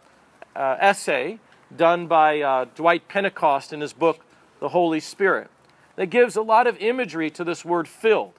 [0.55, 1.39] uh, essay
[1.77, 4.25] done by uh, Dwight Pentecost in his book,
[4.61, 5.51] The Holy Spirit,
[5.97, 8.33] that gives a lot of imagery to this word filled.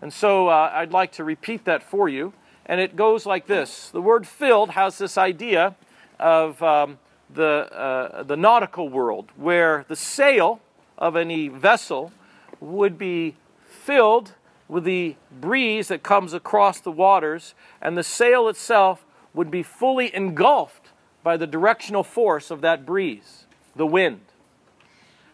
[0.00, 2.32] And so uh, I'd like to repeat that for you.
[2.64, 5.74] And it goes like this The word filled has this idea
[6.18, 6.98] of um,
[7.32, 10.60] the, uh, the nautical world, where the sail
[10.96, 12.12] of any vessel
[12.60, 14.32] would be filled
[14.68, 19.04] with the breeze that comes across the waters, and the sail itself
[19.34, 20.90] would be fully engulfed
[21.22, 24.20] by the directional force of that breeze, the wind.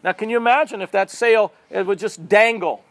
[0.02, 2.84] Now, can you imagine if that sail it would just dangle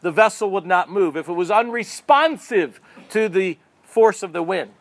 [0.00, 4.72] the vessel would not move, if it was unresponsive to the force of the wind?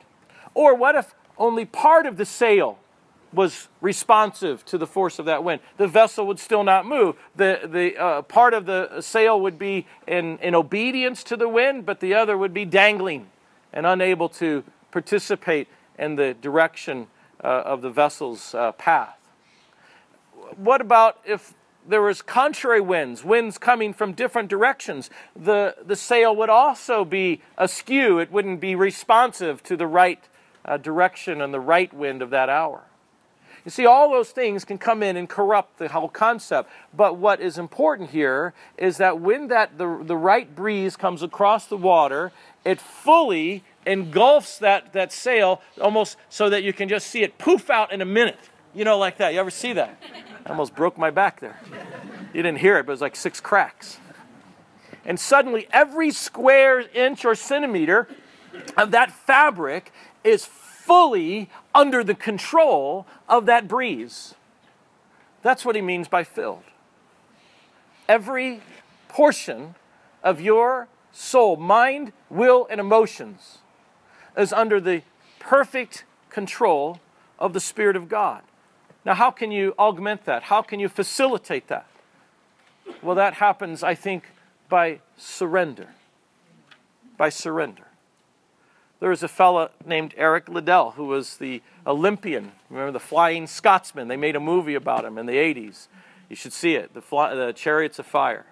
[0.54, 2.80] Or what if only part of the sail
[3.36, 5.62] was responsive to the force of that wind?
[5.78, 7.16] The vessel would still not move.
[7.36, 11.86] The, the uh, part of the sail would be in, in obedience to the wind,
[11.86, 13.28] but the other would be dangling
[13.74, 15.68] and unable to participate
[16.00, 17.08] in the direction
[17.44, 19.18] uh, of the vessel's uh, path.
[20.56, 21.54] What about if
[21.88, 27.42] there was contrary winds, winds coming from different directions, the, the sail would also be
[27.58, 28.20] askew.
[28.20, 30.24] It wouldn't be responsive to the right
[30.64, 32.84] uh, direction and the right wind of that hour.
[33.66, 36.70] You see, all those things can come in and corrupt the whole concept.
[36.96, 41.66] But what is important here is that when that the, the right breeze comes across
[41.66, 42.32] the water,
[42.64, 47.72] it fully engulfs that, that sail almost so that you can just see it poof
[47.72, 48.40] out in a minute.
[48.76, 49.34] You know, like that.
[49.34, 49.98] You ever see that?
[50.46, 51.60] I almost broke my back there.
[52.34, 54.00] You didn't hear it, but it was like six cracks.
[55.06, 58.08] And suddenly, every square inch or centimeter
[58.78, 59.92] of that fabric
[60.24, 64.34] is fully under the control of that breeze.
[65.44, 66.64] That's what he means by filled.
[68.08, 68.62] Every
[69.10, 69.76] portion
[70.24, 73.60] of your soul, mind, will, and emotions
[74.38, 75.04] is under the
[75.40, 77.00] perfect control
[77.38, 78.42] of the Spirit of God.
[79.04, 80.44] Now, how can you augment that?
[80.44, 81.86] How can you facilitate that?
[83.02, 84.32] Well, that happens, I think,
[84.68, 85.90] by surrender.
[87.18, 87.86] By surrender.
[89.06, 92.54] There was a fellow named Eric Liddell who was the Olympian.
[92.72, 94.08] Remember the Flying Scotsman?
[94.08, 95.90] They made a movie about him in the 80s.
[96.28, 98.48] You should see it, the, fly, the Chariots of Fire.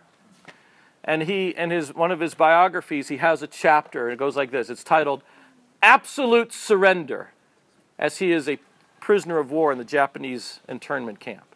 [1.03, 4.35] And he, in his, one of his biographies, he has a chapter, and it goes
[4.35, 4.69] like this.
[4.69, 5.23] It's titled
[5.81, 7.31] Absolute Surrender,
[7.97, 8.59] as he is a
[8.99, 11.55] prisoner of war in the Japanese internment camp.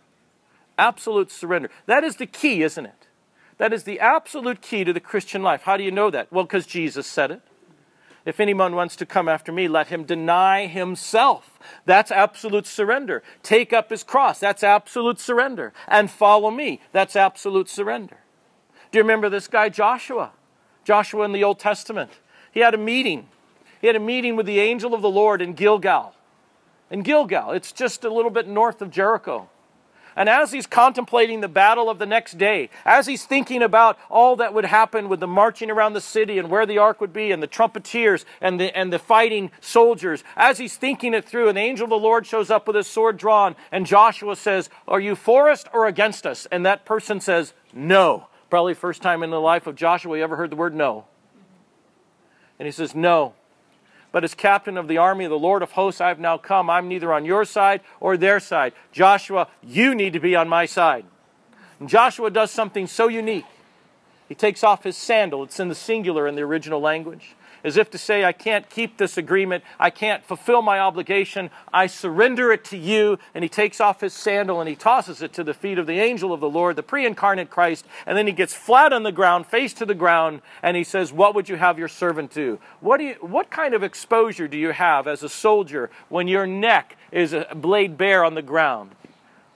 [0.79, 1.69] Absolute surrender.
[1.85, 3.05] That is the key, isn't it?
[3.59, 5.61] That is the absolute key to the Christian life.
[5.61, 6.33] How do you know that?
[6.33, 7.41] Well, because Jesus said it.
[8.27, 11.57] If anyone wants to come after me, let him deny himself.
[11.85, 13.23] That's absolute surrender.
[13.41, 14.37] Take up his cross.
[14.37, 15.71] That's absolute surrender.
[15.87, 16.81] And follow me.
[16.91, 18.17] That's absolute surrender.
[18.91, 20.33] Do you remember this guy, Joshua?
[20.83, 22.11] Joshua in the Old Testament.
[22.51, 23.29] He had a meeting.
[23.79, 26.13] He had a meeting with the angel of the Lord in Gilgal.
[26.91, 29.49] In Gilgal, it's just a little bit north of Jericho.
[30.17, 34.35] And as he's contemplating the battle of the next day, as he's thinking about all
[34.37, 37.31] that would happen with the marching around the city and where the ark would be
[37.31, 41.57] and the trumpeters and the, and the fighting soldiers, as he's thinking it through, an
[41.57, 45.15] angel of the Lord shows up with his sword drawn, and Joshua says, Are you
[45.15, 46.47] for us or against us?
[46.51, 48.27] And that person says, No.
[48.49, 51.05] Probably first time in the life of Joshua you ever heard the word no.
[52.57, 53.35] And he says, No.
[54.17, 56.71] But as captain of the army of the Lord of hosts, I have now come.
[56.71, 58.73] I'm neither on your side or their side.
[58.91, 61.05] Joshua, you need to be on my side.
[61.79, 63.45] And Joshua does something so unique.
[64.27, 65.43] He takes off his sandal.
[65.43, 67.35] It's in the singular in the original language
[67.67, 69.63] as if to say, I can't keep this agreement.
[69.77, 71.49] I can't fulfill my obligation.
[71.73, 73.19] I surrender it to you.
[73.35, 75.99] And he takes off his sandal and he tosses it to the feet of the
[75.99, 77.85] angel of the Lord, the pre incarnate Christ.
[78.05, 81.11] And then he gets flat on the ground, face to the ground, and he says,
[81.11, 82.57] What would you have your servant do?
[82.79, 86.47] What, do you, what kind of exposure do you have as a soldier when your
[86.47, 88.91] neck is a blade bare on the ground?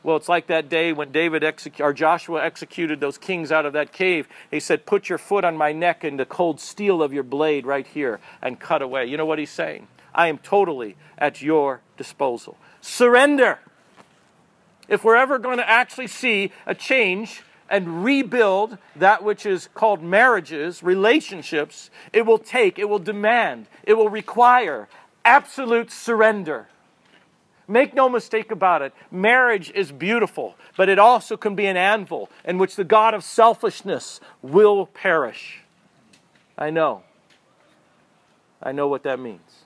[0.04, 3.74] Well, it's like that day when David exec- or Joshua executed those kings out of
[3.74, 4.28] that cave.
[4.50, 7.66] He said, Put your foot on my neck and the cold steel of your blade
[7.66, 9.06] right here and cut away.
[9.06, 9.88] You know what he's saying?
[10.14, 12.58] I am totally at your disposal.
[12.82, 13.60] Surrender.
[14.88, 20.04] If we're ever going to actually see a change and rebuild that which is called
[20.04, 24.90] marriages, relationships, it will take, it will demand, it will require
[25.24, 26.68] absolute surrender.
[27.72, 32.30] Make no mistake about it, marriage is beautiful, but it also can be an anvil
[32.44, 35.62] in which the God of selfishness will perish.
[36.58, 37.04] I know.
[38.62, 39.64] I know what that means.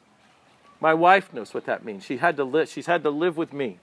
[0.80, 2.06] My wife knows what that means.
[2.06, 3.80] She had to live, she's had to live with me.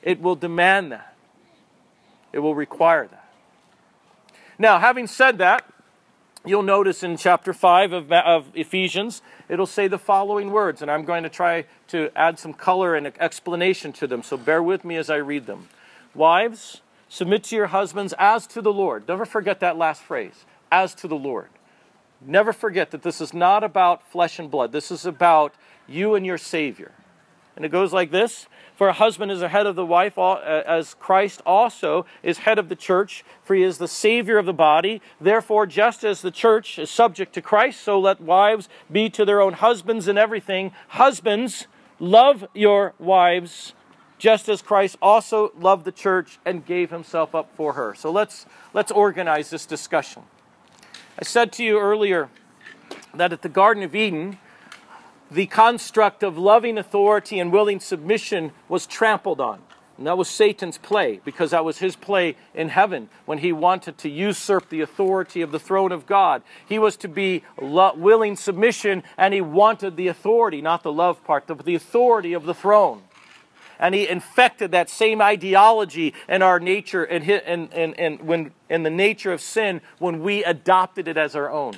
[0.00, 1.14] It will demand that.
[2.32, 3.28] It will require that.
[4.58, 5.70] Now, having said that,
[6.44, 11.04] you'll notice in chapter 5 of, of Ephesians, it'll say the following words, and I'm
[11.04, 14.96] going to try to add some color and explanation to them, so bear with me
[14.96, 15.68] as I read them.
[16.14, 19.06] Wives, submit to your husbands as to the Lord.
[19.06, 21.48] Never forget that last phrase, as to the Lord.
[22.20, 25.54] Never forget that this is not about flesh and blood, this is about
[25.88, 26.92] you and your Savior.
[27.54, 28.46] And it goes like this
[28.82, 32.58] For a husband is the head of the wife, uh, as Christ also is head
[32.58, 35.00] of the church, for he is the Savior of the body.
[35.20, 39.40] Therefore, just as the church is subject to Christ, so let wives be to their
[39.40, 40.72] own husbands in everything.
[40.88, 41.68] Husbands,
[42.00, 43.72] love your wives,
[44.18, 47.94] just as Christ also loved the church and gave himself up for her.
[47.94, 50.22] So let's, let's organize this discussion.
[51.20, 52.30] I said to you earlier
[53.14, 54.38] that at the Garden of Eden,
[55.32, 59.60] the construct of loving authority and willing submission was trampled on.
[59.98, 63.98] And that was Satan's play, because that was his play in heaven when he wanted
[63.98, 66.42] to usurp the authority of the throne of God.
[66.66, 71.22] He was to be lo- willing submission, and he wanted the authority, not the love
[71.24, 73.02] part, but the authority of the throne.
[73.78, 79.40] And he infected that same ideology in our nature and, when, in the nature of
[79.40, 81.76] sin when we adopted it as our own.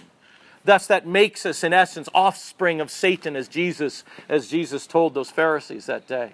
[0.65, 5.31] Thus, that makes us, in essence, offspring of Satan, as Jesus, as Jesus told those
[5.31, 6.33] Pharisees that day.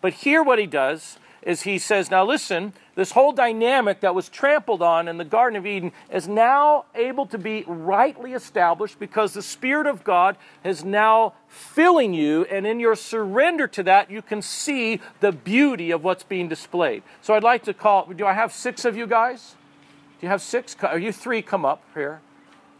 [0.00, 4.28] But here, what he does is he says, Now listen, this whole dynamic that was
[4.28, 9.32] trampled on in the Garden of Eden is now able to be rightly established because
[9.32, 14.22] the Spirit of God is now filling you, and in your surrender to that, you
[14.22, 17.02] can see the beauty of what's being displayed.
[17.22, 19.54] So I'd like to call, do I have six of you guys?
[20.20, 20.74] Do you have six?
[20.82, 22.20] Are you three come up here?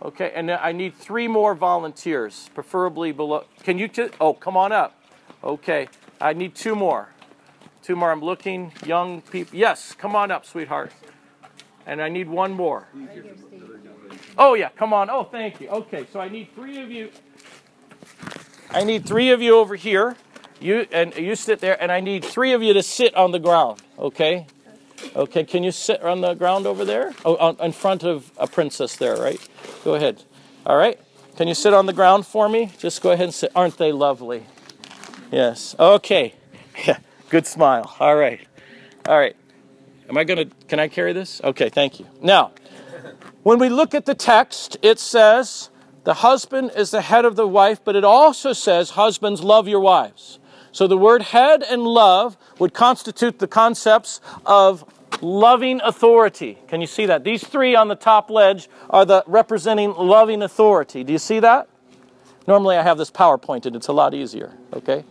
[0.02, 3.44] Okay, and I need three more volunteers, preferably below.
[3.62, 3.88] Can you?
[3.88, 5.00] T- oh, come on up.
[5.42, 5.88] Okay,
[6.20, 7.08] I need two more.
[7.82, 8.12] Two more.
[8.12, 8.72] I'm looking.
[8.84, 9.58] Young people.
[9.58, 10.92] Yes, come on up, sweetheart.
[11.86, 12.88] And I need one more.
[14.36, 15.08] Oh yeah, come on.
[15.08, 15.68] Oh, thank you.
[15.68, 17.10] Okay, so I need three of you.
[18.70, 20.16] I need three of you over here.
[20.60, 23.38] You and you sit there, and I need three of you to sit on the
[23.38, 23.80] ground.
[23.98, 24.46] Okay.
[25.14, 27.12] Okay, can you sit on the ground over there?
[27.24, 29.40] Oh, in front of a princess there, right?
[29.84, 30.22] Go ahead.
[30.64, 30.98] All right.
[31.36, 32.72] Can you sit on the ground for me?
[32.78, 33.52] Just go ahead and sit.
[33.54, 34.46] Aren't they lovely?
[35.30, 35.74] Yes.
[35.78, 36.34] Okay.
[36.86, 36.98] Yeah.
[37.30, 37.96] Good smile.
[37.98, 38.46] All right.
[39.08, 39.34] All right.
[40.10, 41.40] Am I going to, can I carry this?
[41.42, 42.06] Okay, thank you.
[42.20, 42.52] Now,
[43.42, 45.70] when we look at the text, it says
[46.04, 49.80] the husband is the head of the wife, but it also says husbands love your
[49.80, 50.38] wives.
[50.76, 54.84] So the word head and love would constitute the concepts of
[55.22, 56.58] loving authority.
[56.68, 57.24] Can you see that?
[57.24, 61.02] These three on the top ledge are the representing loving authority.
[61.02, 61.70] Do you see that?
[62.46, 65.04] Normally I have this PowerPointed, it's a lot easier, okay?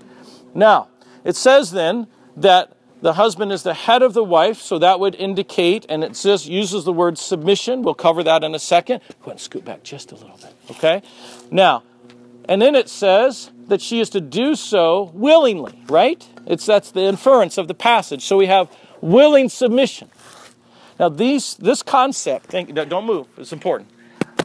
[0.53, 0.89] Now,
[1.23, 2.05] it says then
[2.37, 6.13] that the husband is the head of the wife, so that would indicate, and it
[6.13, 7.81] just uses the word submission.
[7.81, 8.99] We'll cover that in a second.
[8.99, 11.01] Go ahead and scoot back just a little bit, okay?
[11.49, 11.81] Now,
[12.47, 16.27] and then it says that she is to do so willingly, right?
[16.45, 18.23] It's that's the inference of the passage.
[18.23, 20.09] So we have willing submission.
[20.99, 23.27] Now, these this concept, think, don't move.
[23.37, 23.89] It's important.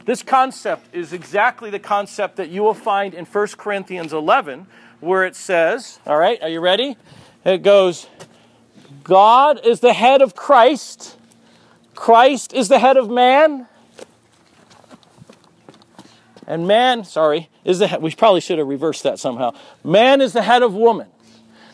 [0.05, 4.65] This concept is exactly the concept that you will find in 1 Corinthians 11,
[4.99, 6.97] where it says, All right, are you ready?
[7.45, 8.07] It goes,
[9.03, 11.17] God is the head of Christ,
[11.95, 13.67] Christ is the head of man,
[16.47, 19.53] and man, sorry, is the head, we probably should have reversed that somehow.
[19.83, 21.07] Man is the head of woman.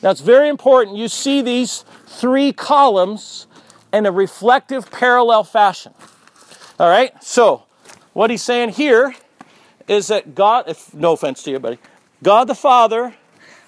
[0.04, 3.48] Now it's very important you see these three columns
[3.94, 5.94] in a reflective parallel fashion.
[6.80, 7.12] All right?
[7.24, 7.64] So,
[8.14, 9.16] what he's saying here
[9.88, 11.80] is that God, if no offense to you, buddy,
[12.22, 13.16] God the Father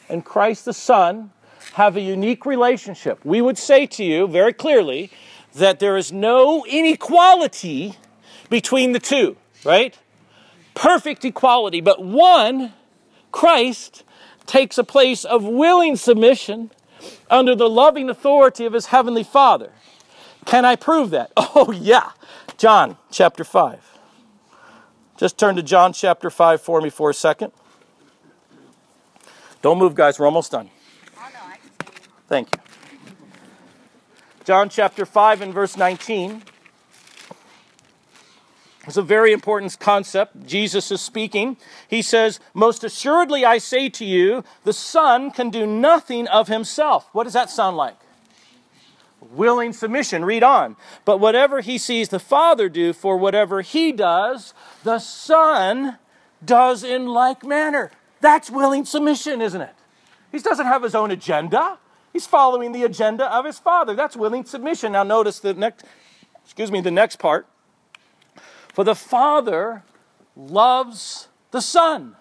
[0.10, 1.32] and Christ the Son
[1.74, 3.24] have a unique relationship.
[3.24, 5.12] We would say to you very clearly
[5.56, 7.96] that there is no inequality
[8.50, 9.98] between the two, right?
[10.80, 12.72] Perfect equality, but one,
[13.34, 14.06] Christ,
[14.46, 16.72] takes a place of willing submission
[17.30, 19.74] under the loving authority of his heavenly Father.
[20.46, 21.34] Can I prove that?
[21.38, 22.12] Oh, yeah.
[22.58, 23.98] John chapter 5.
[25.18, 27.52] Just turn to John chapter 5 for me for a second.
[29.62, 30.18] Don't move, guys.
[30.18, 30.70] We're almost done.
[32.30, 32.62] Thank you.
[34.46, 36.42] John chapter 5 and verse 19.
[38.90, 40.48] It's a very important concept.
[40.48, 41.58] Jesus is speaking.
[41.88, 47.08] He says, Most assuredly I say to you, the Son can do nothing of himself.
[47.14, 47.96] What does that sound like?
[49.32, 50.26] willing submission.
[50.26, 50.76] Read on.
[51.06, 56.00] But whatever he sees the Father do, for whatever he does, the Son
[56.44, 57.92] does in like manner.
[58.22, 59.76] That's willing submission, isn't it?
[60.32, 61.78] He doesn't have his own agenda.
[62.12, 63.94] He's following the agenda of his Father.
[63.94, 64.94] That's willing submission.
[64.94, 65.86] Now notice the next
[66.44, 67.48] excuse me, the next part.
[68.80, 69.84] For the Father
[70.38, 72.16] loves the Son.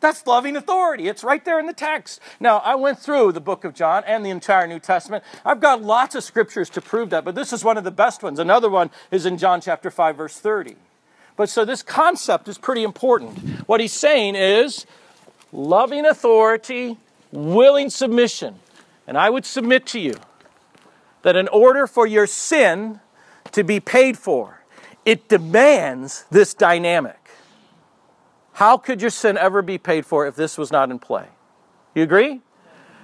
[0.00, 1.06] That's loving authority.
[1.06, 2.18] It's right there in the text.
[2.40, 5.22] Now, I went through the book of John and the entire New Testament.
[5.44, 8.22] I've got lots of scriptures to prove that, but this is one of the best
[8.22, 8.38] ones.
[8.38, 10.76] Another one is in John chapter 5 verse 30.
[11.36, 13.68] But so this concept is pretty important.
[13.68, 14.86] What he's saying is
[15.52, 16.96] loving authority,
[17.32, 18.60] willing submission.
[19.06, 20.14] And I would submit to you
[21.20, 23.00] that in order for your sin
[23.50, 24.61] to be paid for,
[25.04, 27.18] it demands this dynamic.
[28.54, 31.26] How could your sin ever be paid for if this was not in play?
[31.94, 32.40] You agree?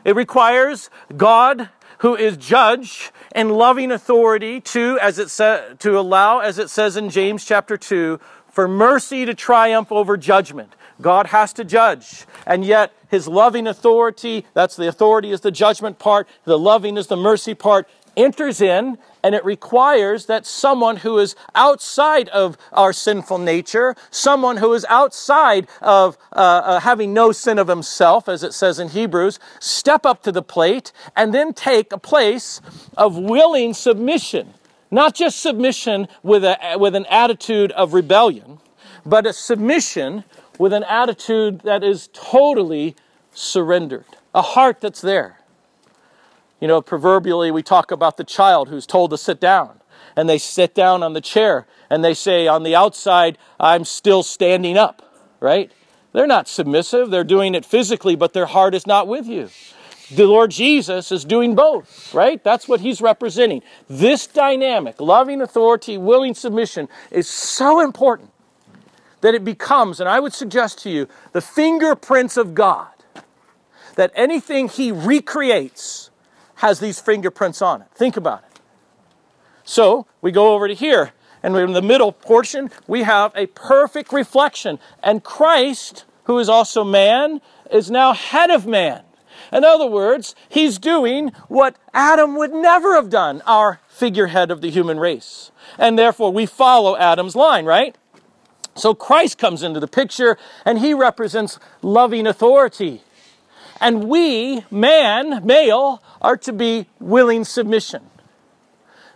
[0.04, 6.38] It requires God who is judge and loving authority to as it sa- to allow
[6.38, 8.20] as it says in James chapter 2
[8.50, 10.74] for mercy to triumph over judgment.
[11.00, 12.24] God has to judge.
[12.46, 17.06] And yet his loving authority, that's the authority is the judgment part, the loving is
[17.06, 22.92] the mercy part, enters in and it requires that someone who is outside of our
[22.92, 28.42] sinful nature, someone who is outside of uh, uh, having no sin of himself, as
[28.42, 32.60] it says in Hebrews, step up to the plate and then take a place
[32.96, 34.54] of willing submission.
[34.90, 38.58] Not just submission with, a, with an attitude of rebellion,
[39.04, 40.24] but a submission
[40.58, 42.96] with an attitude that is totally
[43.32, 45.37] surrendered, a heart that's there.
[46.60, 49.80] You know, proverbially, we talk about the child who's told to sit down,
[50.16, 54.22] and they sit down on the chair, and they say, On the outside, I'm still
[54.22, 55.02] standing up,
[55.40, 55.70] right?
[56.12, 59.50] They're not submissive, they're doing it physically, but their heart is not with you.
[60.10, 62.42] The Lord Jesus is doing both, right?
[62.42, 63.62] That's what he's representing.
[63.88, 68.30] This dynamic, loving authority, willing submission, is so important
[69.20, 72.88] that it becomes, and I would suggest to you, the fingerprints of God.
[73.96, 76.10] That anything he recreates,
[76.58, 77.88] has these fingerprints on it.
[77.94, 78.60] Think about it.
[79.64, 84.12] So we go over to here, and in the middle portion, we have a perfect
[84.12, 84.78] reflection.
[85.02, 87.40] And Christ, who is also man,
[87.70, 89.02] is now head of man.
[89.52, 94.70] In other words, he's doing what Adam would never have done, our figurehead of the
[94.70, 95.52] human race.
[95.78, 97.96] And therefore, we follow Adam's line, right?
[98.74, 103.02] So Christ comes into the picture, and he represents loving authority.
[103.80, 108.02] And we, man, male, are to be willing submission.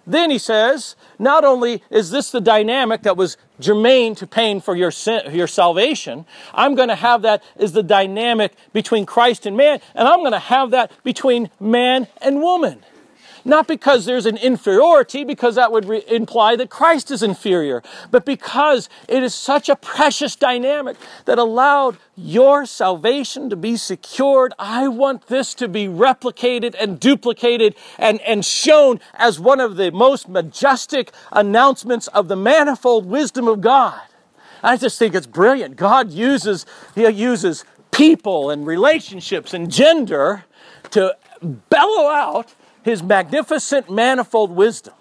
[0.07, 4.75] Then he says, not only is this the dynamic that was germane to paying for
[4.75, 9.57] your, sin, your salvation, I'm going to have that as the dynamic between Christ and
[9.57, 12.85] man, and I'm going to have that between man and woman.
[13.45, 18.25] Not because there's an inferiority, because that would re- imply that Christ is inferior, but
[18.25, 24.53] because it is such a precious dynamic that allowed your salvation to be secured.
[24.59, 29.91] I want this to be replicated and duplicated and, and shown as one of the
[29.91, 34.01] most majestic announcements of the manifold wisdom of God.
[34.63, 35.77] I just think it's brilliant.
[35.77, 36.65] God uses,
[36.95, 40.45] He uses people and relationships and gender
[40.91, 41.17] to
[41.69, 44.95] bellow out his magnificent manifold wisdom.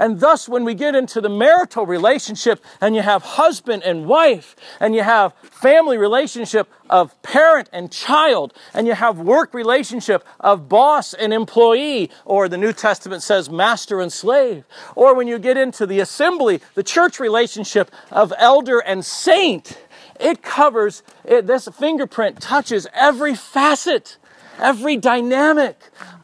[0.00, 4.56] And thus, when we get into the marital relationship and you have husband and wife,
[4.80, 10.70] and you have family relationship of parent and child, and you have work relationship of
[10.70, 14.64] boss and employee, or the New Testament says master and slave,
[14.96, 19.78] or when you get into the assembly, the church relationship of elder and saint,
[20.18, 24.16] it covers, it, this fingerprint touches every facet,
[24.58, 25.76] every dynamic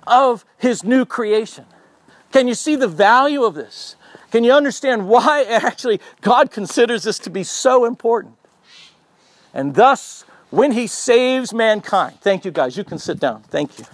[0.07, 1.65] of his new creation.
[2.33, 3.97] Can you see the value of this?
[4.31, 8.35] Can you understand why actually God considers this to be so important?
[9.55, 13.43] And thus, when he saves mankind, thank you guys, you can sit down.
[13.45, 13.85] Thank you.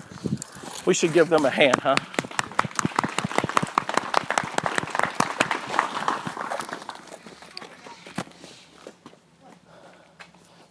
[0.85, 1.97] We should give them a hand, huh?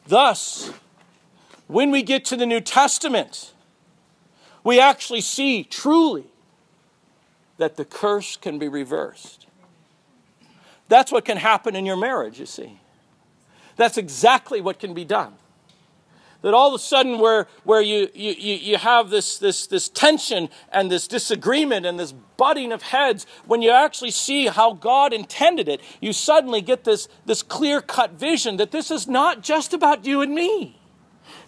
[0.05, 0.73] Thus,
[1.67, 3.50] when we get to the New Testament,
[4.63, 6.25] we actually see truly
[7.57, 9.47] that the curse can be reversed.
[10.87, 12.79] That's what can happen in your marriage, you see.
[13.77, 15.33] That's exactly what can be done.
[16.41, 20.49] That all of a sudden, where, where you, you, you have this, this, this tension
[20.71, 25.69] and this disagreement and this butting of heads, when you actually see how God intended
[25.69, 30.05] it, you suddenly get this, this clear cut vision that this is not just about
[30.05, 30.80] you and me.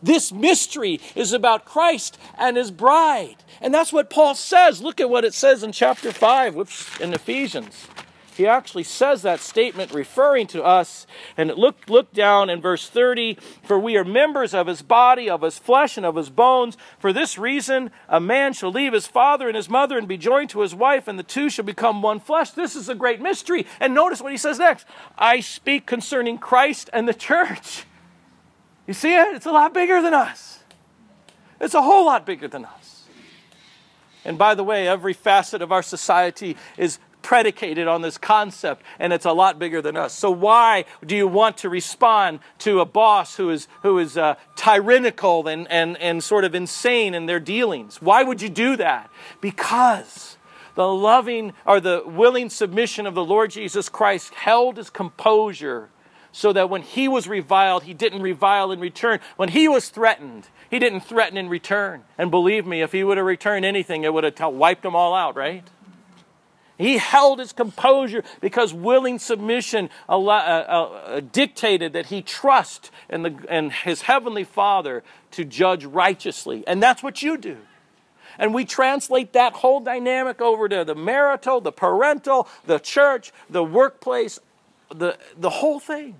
[0.04, 3.38] This mystery is about Christ and his bride.
[3.62, 4.82] And that's what Paul says.
[4.82, 7.88] Look at what it says in chapter 5, whoops, in Ephesians.
[8.36, 11.06] He actually says that statement referring to us.
[11.38, 15.42] And look, look down in verse 30 For we are members of his body, of
[15.42, 16.76] his flesh, and of his bones.
[17.00, 20.50] For this reason, a man shall leave his father and his mother and be joined
[20.50, 22.52] to his wife, and the two shall become one flesh.
[22.52, 23.66] This is a great mystery.
[23.80, 24.86] And notice what he says next
[25.18, 27.86] I speak concerning Christ and the church.
[28.88, 29.36] You see it?
[29.36, 30.60] It's a lot bigger than us.
[31.60, 33.06] It's a whole lot bigger than us.
[34.26, 39.14] And by the way, every facet of our society is predicated on this concept, and
[39.14, 40.14] it's a lot bigger than us.
[40.14, 44.36] So, why do you want to respond to a boss who is, who is uh,
[44.56, 48.02] tyrannical and, and, and sort of insane in their dealings?
[48.02, 49.10] Why would you do that?
[49.40, 50.38] Because
[50.76, 55.90] the loving or the willing submission of the Lord Jesus Christ held his composure
[56.34, 59.20] so that when he was reviled, he didn't revile in return.
[59.38, 62.04] When he was threatened, he didn't threaten in return.
[62.18, 65.14] And believe me, if he would have returned anything, it would have wiped them all
[65.14, 65.64] out, right?
[66.76, 73.22] He held his composure because willing submission uh, uh, uh, dictated that he trust in,
[73.22, 76.64] the, in his heavenly Father to judge righteously.
[76.66, 77.58] And that's what you do.
[78.40, 83.64] And we translate that whole dynamic over to the marital, the parental, the church, the
[83.64, 84.40] workplace,
[84.90, 86.16] the, the whole thing.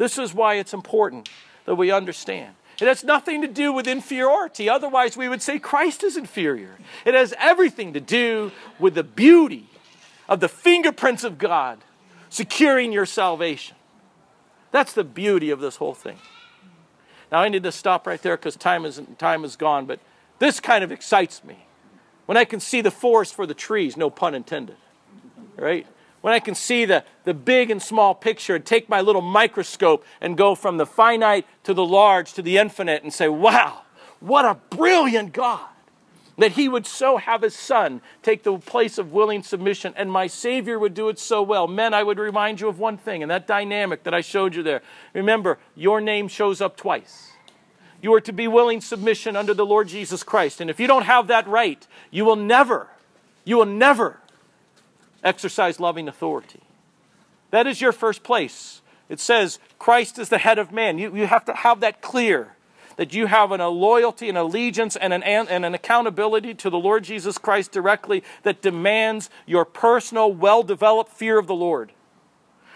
[0.00, 1.28] This is why it's important
[1.66, 2.54] that we understand.
[2.80, 4.66] It has nothing to do with inferiority.
[4.66, 6.78] Otherwise, we would say Christ is inferior.
[7.04, 9.66] It has everything to do with the beauty
[10.26, 11.84] of the fingerprints of God
[12.30, 13.76] securing your salvation.
[14.70, 16.16] That's the beauty of this whole thing.
[17.30, 20.00] Now, I need to stop right there because time is, time is gone, but
[20.38, 21.66] this kind of excites me.
[22.24, 24.76] When I can see the forest for the trees, no pun intended,
[25.58, 25.86] right?
[26.20, 30.04] When I can see the, the big and small picture and take my little microscope
[30.20, 33.82] and go from the finite to the large to the infinite and say, wow,
[34.20, 35.66] what a brilliant God
[36.40, 40.26] that he would so have his son take the place of willing submission and my
[40.26, 41.68] savior would do it so well.
[41.68, 44.62] Men i would remind you of one thing and that dynamic that i showed you
[44.62, 44.82] there.
[45.14, 47.32] Remember your name shows up twice.
[48.02, 50.60] You are to be willing submission under the lord jesus christ.
[50.60, 52.88] And if you don't have that right you will never
[53.44, 54.19] you will never
[55.22, 56.60] exercise loving authority.
[57.50, 58.82] That is your first place.
[59.08, 60.98] It says Christ is the head of man.
[60.98, 62.54] You, you have to have that clear
[62.96, 66.78] that you have an, a loyalty, an allegiance, and an, and an accountability to the
[66.78, 71.92] Lord Jesus Christ directly that demands your personal, well developed fear of the Lord.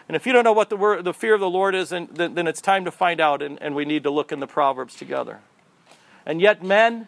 [0.09, 2.09] And if you don't know what the, word, the fear of the Lord is, then,
[2.11, 4.97] then it's time to find out, and, and we need to look in the Proverbs
[4.97, 5.41] together.
[6.25, 7.07] And yet, men,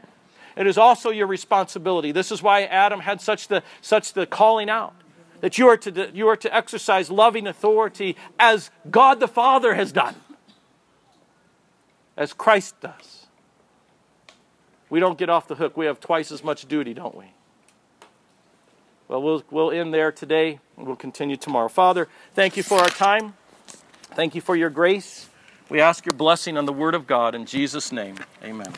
[0.57, 2.13] it is also your responsibility.
[2.13, 4.95] This is why Adam had such the, such the calling out
[5.41, 9.93] that you are to, you are to exercise loving authority as God the Father has
[9.93, 10.15] done,
[12.17, 13.27] as Christ does.
[14.89, 15.77] We don't get off the hook.
[15.77, 17.33] We have twice as much duty, don't we?
[19.09, 21.69] Well, we'll we'll end there today, and we'll continue tomorrow.
[21.69, 23.35] Father, thank you for our time.
[24.15, 25.29] Thank you for your grace.
[25.69, 28.17] We ask your blessing on the Word of God in Jesus' name.
[28.43, 28.73] Amen.